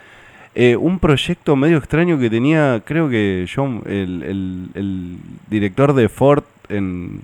eh, 0.56 0.76
un 0.76 0.98
proyecto 0.98 1.56
medio 1.56 1.78
extraño 1.78 2.18
que 2.18 2.30
tenía, 2.32 2.82
creo 2.84 3.10
que 3.10 3.46
John, 3.54 3.84
el, 3.86 4.24
el- 4.24 4.70
el 4.74 5.18
director 5.50 5.94
de 5.94 6.10
Ford, 6.10 6.44
en, 6.70 7.22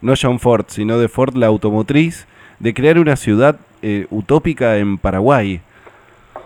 no 0.00 0.14
John 0.20 0.38
Ford, 0.40 0.64
sino 0.68 0.98
de 0.98 1.08
Ford 1.08 1.34
la 1.36 1.48
automotriz, 1.48 2.26
de 2.58 2.72
crear 2.72 2.98
una 2.98 3.16
ciudad 3.16 3.56
eh, 3.82 4.06
utópica 4.10 4.78
en 4.78 4.96
Paraguay. 4.96 5.60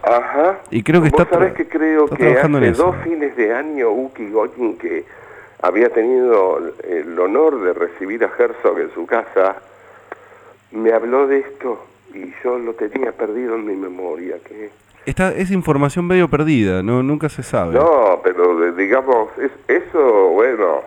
Ajá. 0.07 0.59
Y 0.70 0.82
creo 0.82 1.02
que 1.02 1.11
Vos 1.11 1.20
está 1.20 1.34
sabés 1.34 1.52
tra- 1.52 1.57
que 1.57 1.68
creo 1.68 2.07
que 2.09 2.32
hace 2.38 2.70
dos 2.72 2.96
fines 3.05 3.36
de 3.36 3.55
año 3.55 3.90
Uki 3.90 4.28
Gotin, 4.30 4.76
que 4.78 5.05
había 5.62 5.88
tenido 5.90 6.59
el 6.88 7.18
honor 7.18 7.61
de 7.62 7.72
recibir 7.72 8.22
a 8.24 8.30
Herzog 8.38 8.78
en 8.80 8.90
su 8.92 9.07
casa, 9.07 9.57
me 10.72 10.92
habló 10.92 11.26
de 11.26 11.38
esto 11.38 11.84
y 12.12 12.32
yo 12.42 12.59
lo 12.59 12.74
tenía 12.74 13.12
perdido 13.12 13.55
en 13.55 13.64
mi 13.66 13.74
memoria. 13.76 14.36
que 14.46 14.70
Esta 15.07 15.32
es 15.32 15.50
información 15.50 16.07
medio 16.07 16.28
perdida, 16.28 16.82
no 16.82 17.02
nunca 17.02 17.28
se 17.28 17.42
sabe. 17.42 17.74
No, 17.74 18.20
pero 18.22 18.72
digamos, 18.72 19.30
es, 19.38 19.50
eso, 19.68 20.28
bueno, 20.28 20.82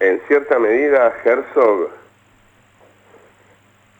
en 0.00 0.20
cierta 0.28 0.58
medida 0.58 1.12
Herzog... 1.24 1.88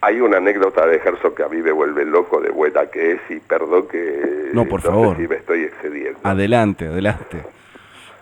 Hay 0.05 0.21
una 0.21 0.37
anécdota 0.37 0.87
de 0.87 0.97
Herzog 0.97 1.35
que 1.35 1.45
a 1.45 1.49
mí 1.49 1.63
me 1.63 1.73
vuelve 1.73 2.05
loco 2.05 2.39
de 2.39 2.51
buena 2.51 2.85
que 2.91 3.13
es, 3.13 3.21
y 3.31 3.41
perdón 3.41 3.89
que... 3.89 4.51
No, 4.53 4.67
por 4.67 4.83
sé 4.83 4.89
favor. 4.89 5.17
si 5.17 5.27
me 5.27 5.37
estoy 5.37 5.63
excediendo. 5.63 6.19
Adelante, 6.25 6.89
adelante. 6.89 7.43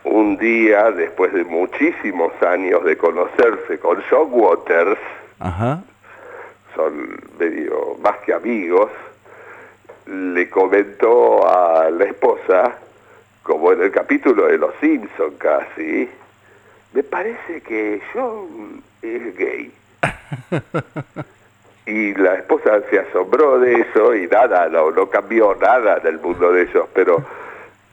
un 0.05 0.37
día, 0.37 0.93
después 0.93 1.33
de 1.33 1.43
muchísimos 1.43 2.33
años 2.41 2.85
de 2.85 2.97
conocerse 2.97 3.81
con 3.81 4.01
John 4.09 4.29
Waters, 4.31 5.01
Ajá. 5.41 5.83
son 6.77 7.19
medio 7.41 7.97
más 8.01 8.17
que 8.19 8.33
amigos, 8.33 8.91
le 10.07 10.49
comentó 10.51 11.49
a 11.49 11.91
la 11.91 12.05
esposa, 12.05 12.79
como 13.43 13.73
en 13.73 13.83
el 13.83 13.91
capítulo 13.91 14.47
de 14.47 14.57
Los 14.57 14.73
Simpson 14.81 15.35
casi, 15.37 16.09
me 16.93 17.03
parece 17.03 17.61
que 17.63 18.01
John 18.15 18.81
es 19.03 19.37
gay. 19.37 19.73
Y 21.87 22.15
la 22.15 22.37
esposa 22.37 22.81
se 22.91 23.01
asombró 23.01 23.59
de 23.59 23.81
eso 23.81 24.15
y 24.15 24.27
nada, 24.29 24.69
no, 24.69 24.91
no 24.93 25.09
cambió 25.11 25.57
nada 25.61 25.99
del 25.99 26.21
mundo 26.21 26.53
de 26.53 26.63
ellos, 26.63 26.87
pero 26.95 27.25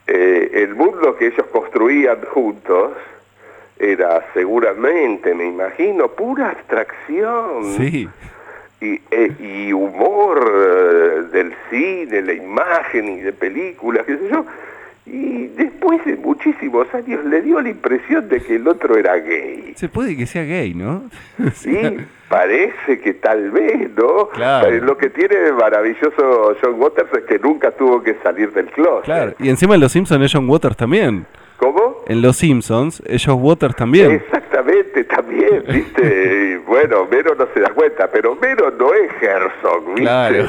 eh, 0.05 0.49
el 0.53 0.75
mundo 0.75 1.15
que 1.15 1.27
ellos 1.27 1.45
construían 1.51 2.19
juntos 2.31 2.91
era 3.79 4.23
seguramente, 4.33 5.33
me 5.33 5.45
imagino, 5.47 6.07
pura 6.09 6.49
abstracción 6.49 7.63
Sí. 7.77 8.07
y, 8.81 9.01
eh, 9.09 9.31
y 9.39 9.73
humor 9.73 10.51
eh, 10.53 11.21
del 11.31 11.55
cine, 11.69 12.21
la 12.21 12.33
imagen 12.33 13.09
y 13.09 13.21
de 13.21 13.33
películas, 13.33 14.05
qué 14.05 14.17
sé 14.17 14.29
yo. 14.29 14.45
Y 15.11 15.47
después 15.47 16.03
de 16.05 16.15
muchísimos 16.17 16.87
años 16.93 17.25
le 17.25 17.41
dio 17.41 17.59
la 17.61 17.69
impresión 17.69 18.29
de 18.29 18.41
que 18.41 18.55
el 18.57 18.67
otro 18.67 18.95
era 18.95 19.15
gay. 19.17 19.73
Se 19.75 19.89
puede 19.89 20.15
que 20.15 20.25
sea 20.27 20.43
gay, 20.43 20.73
¿no? 20.73 21.03
Sí, 21.55 21.97
parece 22.29 22.99
que 22.99 23.13
tal 23.15 23.49
vez, 23.51 23.89
¿no? 23.95 24.29
Claro. 24.29 24.67
Eh, 24.69 24.81
Lo 24.81 24.97
que 24.97 25.09
tiene 25.09 25.35
de 25.35 25.51
maravilloso 25.53 26.55
John 26.61 26.75
Waters 26.79 27.09
es 27.13 27.23
que 27.23 27.39
nunca 27.39 27.71
tuvo 27.71 28.03
que 28.03 28.15
salir 28.21 28.51
del 28.53 28.67
closet. 28.67 29.05
Claro. 29.05 29.33
Y 29.39 29.49
encima 29.49 29.75
en 29.75 29.81
Los 29.81 29.91
Simpsons 29.93 30.23
es 30.23 30.31
John 30.33 30.47
Waters 30.47 30.77
también. 30.77 31.25
¿Cómo? 31.57 32.03
En 32.07 32.21
Los 32.21 32.37
Simpsons 32.37 33.01
es 33.05 33.25
John 33.25 33.39
Waters 33.41 33.75
también. 33.75 34.11
Exactamente, 34.11 35.03
también, 35.05 35.63
¿viste? 35.67 36.53
Y 36.53 36.55
bueno, 36.69 37.07
Mero 37.09 37.33
no 37.35 37.47
se 37.53 37.59
da 37.59 37.69
cuenta, 37.71 38.07
pero 38.11 38.35
Mero 38.35 38.71
no 38.77 38.93
es 38.93 39.11
Herzog, 39.21 39.85
¿viste? 39.87 40.01
Claro. 40.01 40.45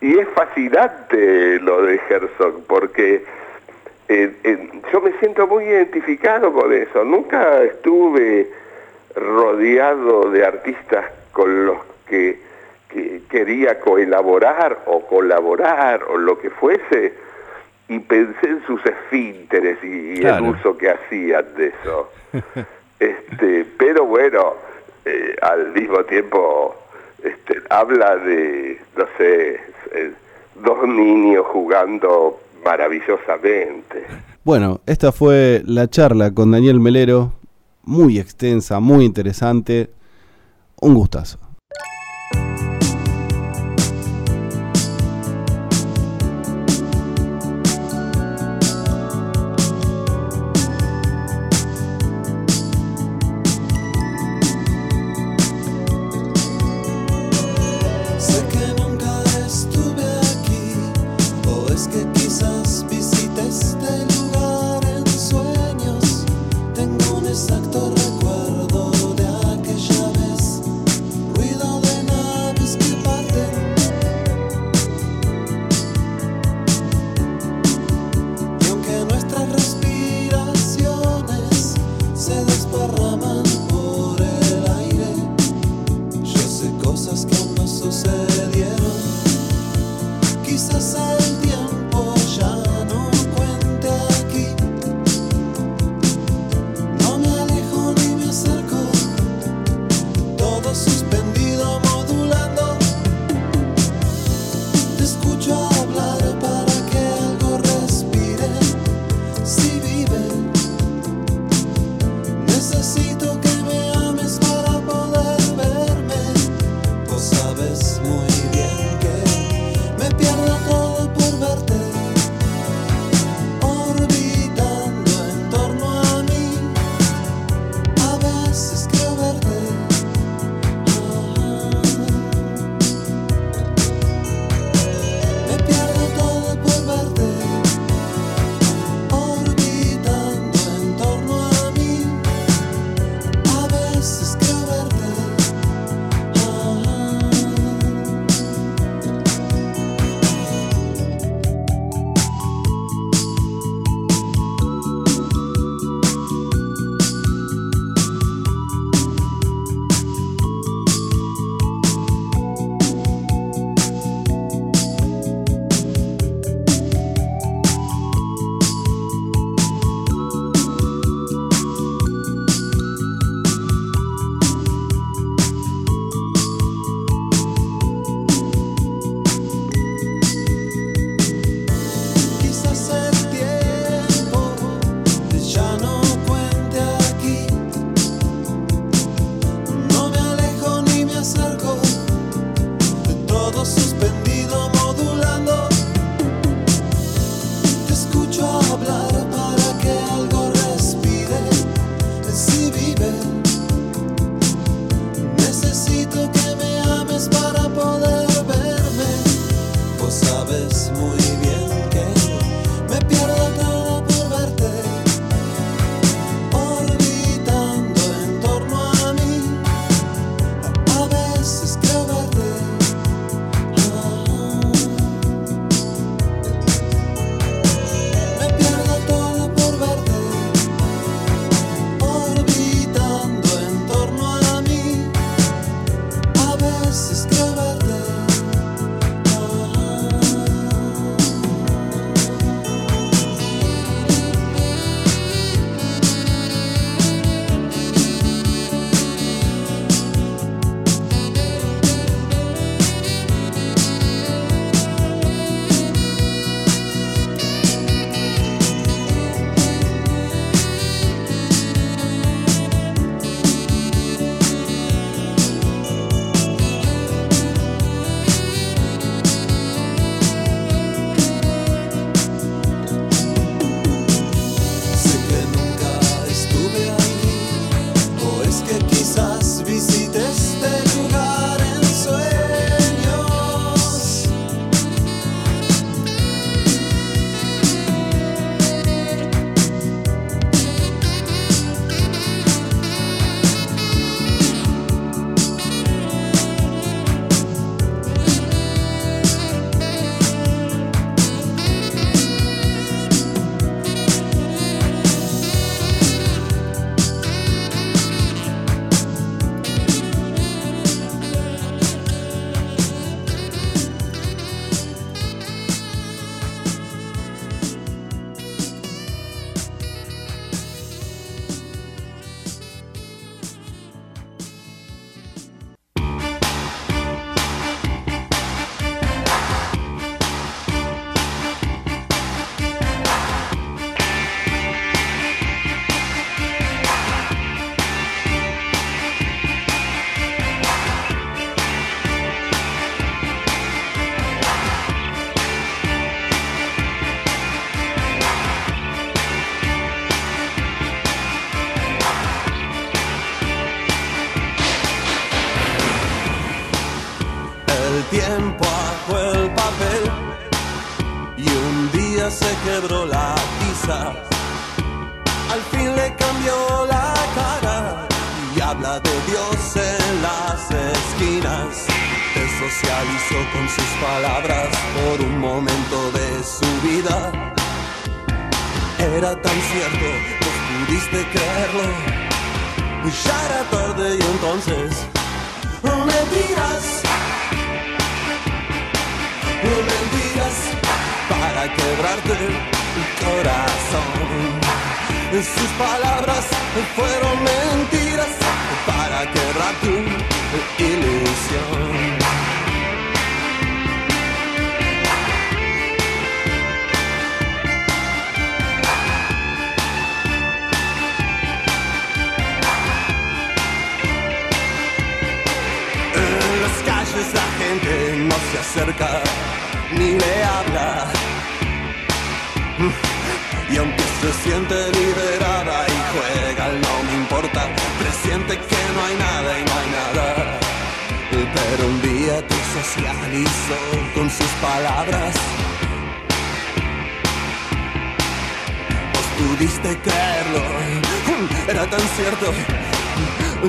Y 0.00 0.18
es 0.18 0.26
fascinante 0.34 1.60
lo 1.60 1.82
de 1.82 2.00
Herzog, 2.08 2.64
porque 2.66 3.22
eh, 4.12 4.32
eh, 4.42 4.68
yo 4.92 5.00
me 5.00 5.12
siento 5.20 5.46
muy 5.46 5.66
identificado 5.66 6.52
con 6.52 6.72
eso. 6.72 7.04
Nunca 7.04 7.62
estuve 7.62 8.50
rodeado 9.14 10.28
de 10.30 10.44
artistas 10.44 11.04
con 11.30 11.64
los 11.64 11.78
que, 12.08 12.40
que 12.88 13.22
quería 13.30 13.78
coelaborar 13.78 14.80
o 14.86 15.06
colaborar 15.06 16.02
o 16.08 16.16
lo 16.18 16.40
que 16.40 16.50
fuese, 16.50 17.14
y 17.86 18.00
pensé 18.00 18.48
en 18.48 18.66
sus 18.66 18.84
esfínteres 18.84 19.78
y, 19.84 20.14
y 20.14 20.20
Claro. 20.20 20.44
el 20.44 20.50
uso 20.56 20.76
que 20.76 20.90
hacían 20.90 21.44
de 21.54 21.68
eso. 21.68 22.10
este, 22.98 23.64
pero 23.78 24.06
bueno, 24.06 24.54
eh, 25.04 25.36
al 25.40 25.70
mismo 25.70 26.02
tiempo 26.04 26.74
este, 27.22 27.62
habla 27.68 28.16
de, 28.16 28.76
no 28.96 29.06
sé, 29.16 29.60
dos 30.56 30.82
niños 30.88 31.46
jugando 31.46 32.40
maravillosamente. 32.64 34.04
Bueno, 34.44 34.80
esta 34.86 35.12
fue 35.12 35.62
la 35.66 35.88
charla 35.88 36.32
con 36.32 36.50
Daniel 36.50 36.80
Melero, 36.80 37.32
muy 37.82 38.18
extensa, 38.18 38.80
muy 38.80 39.04
interesante. 39.04 39.90
Un 40.80 40.94
gustazo. 40.94 41.38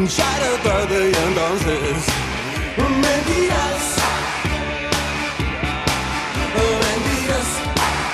and 0.01 0.09
shattered 0.09 0.63
by 0.63 0.85
the 0.91 1.01
young. 1.15 1.35
Mentiras, 3.05 3.85
mentiras, 6.91 7.49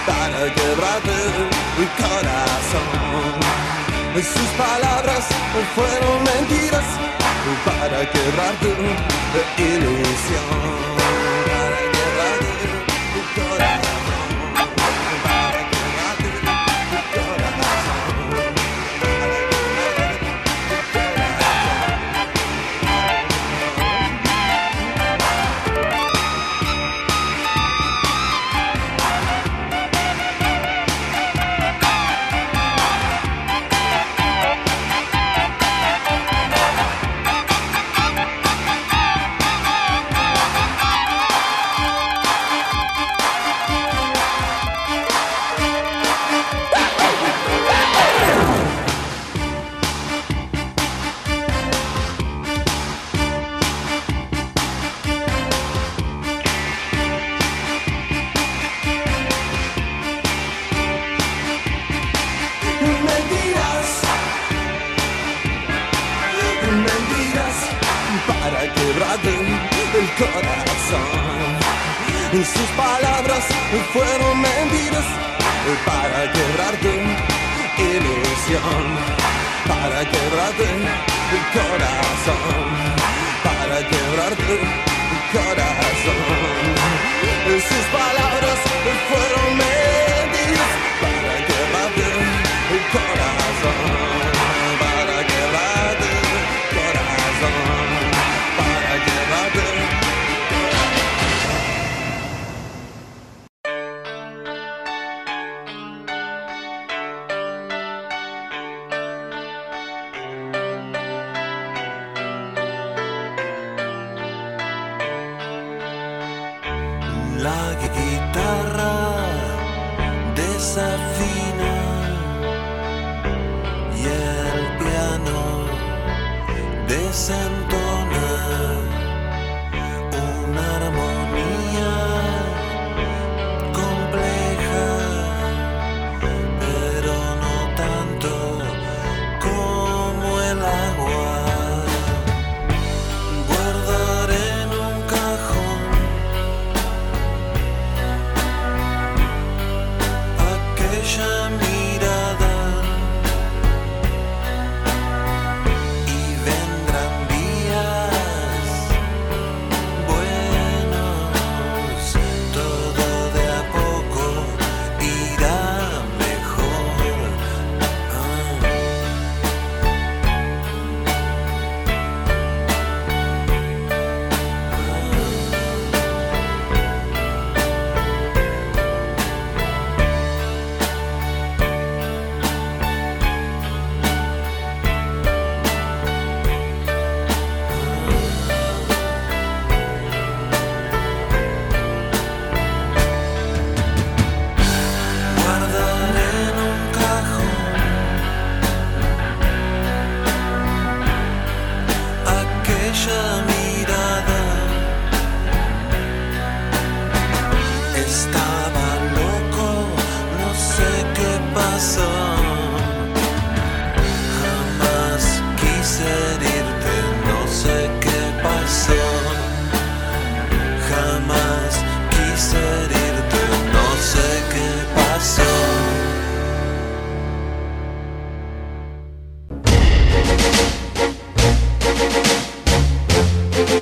para 0.09 0.41
quebrarte 0.57 1.17
el 1.81 1.89
corazón. 2.01 3.35
Sus 4.33 4.51
palabras 4.65 5.23
fueron 5.75 6.15
mentiras 6.31 6.87
para 7.67 7.99
quebrarte 8.13 8.69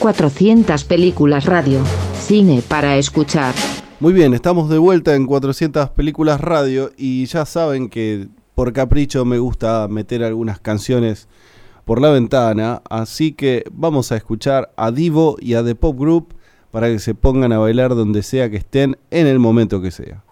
400 0.05 0.83
películas 0.83 1.45
radio. 1.45 1.79
Cine 2.13 2.61
para 2.67 2.95
escuchar. 2.97 3.55
Muy 3.99 4.13
bien, 4.13 4.35
estamos 4.35 4.69
de 4.69 4.77
vuelta 4.77 5.15
en 5.15 5.25
400 5.25 5.89
películas 5.89 6.39
radio 6.39 6.91
y 6.95 7.25
ya 7.25 7.43
saben 7.43 7.89
que 7.89 8.27
por 8.53 8.71
capricho 8.71 9.25
me 9.25 9.39
gusta 9.39 9.87
meter 9.87 10.23
algunas 10.23 10.59
canciones 10.59 11.27
por 11.85 11.99
la 11.99 12.11
ventana, 12.11 12.83
así 12.87 13.31
que 13.31 13.63
vamos 13.71 14.11
a 14.11 14.17
escuchar 14.17 14.71
a 14.77 14.91
Divo 14.91 15.37
y 15.39 15.55
a 15.55 15.63
The 15.63 15.73
Pop 15.73 15.97
Group 15.99 16.35
para 16.69 16.85
que 16.85 16.99
se 16.99 17.15
pongan 17.15 17.51
a 17.51 17.57
bailar 17.57 17.95
donde 17.95 18.21
sea 18.21 18.51
que 18.51 18.57
estén 18.57 18.99
en 19.09 19.25
el 19.25 19.39
momento 19.39 19.81
que 19.81 19.89
sea. 19.89 20.24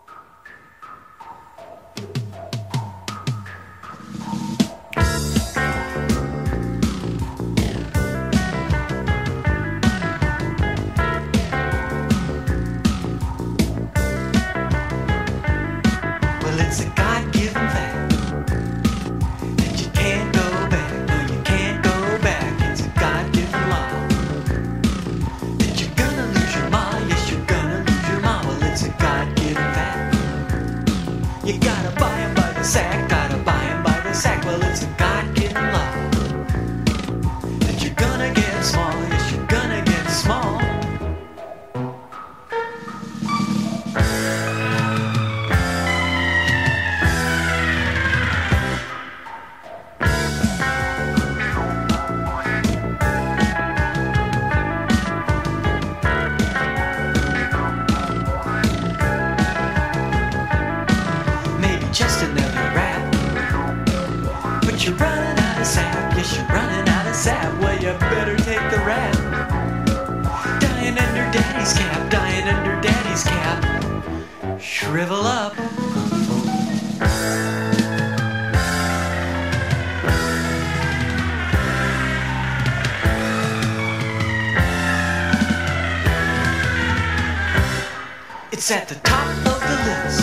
It's 88.64 88.72
at 88.72 88.88
the 88.88 88.96
top 88.96 89.28
of 89.46 89.60
the 89.60 89.76
list. 89.90 90.23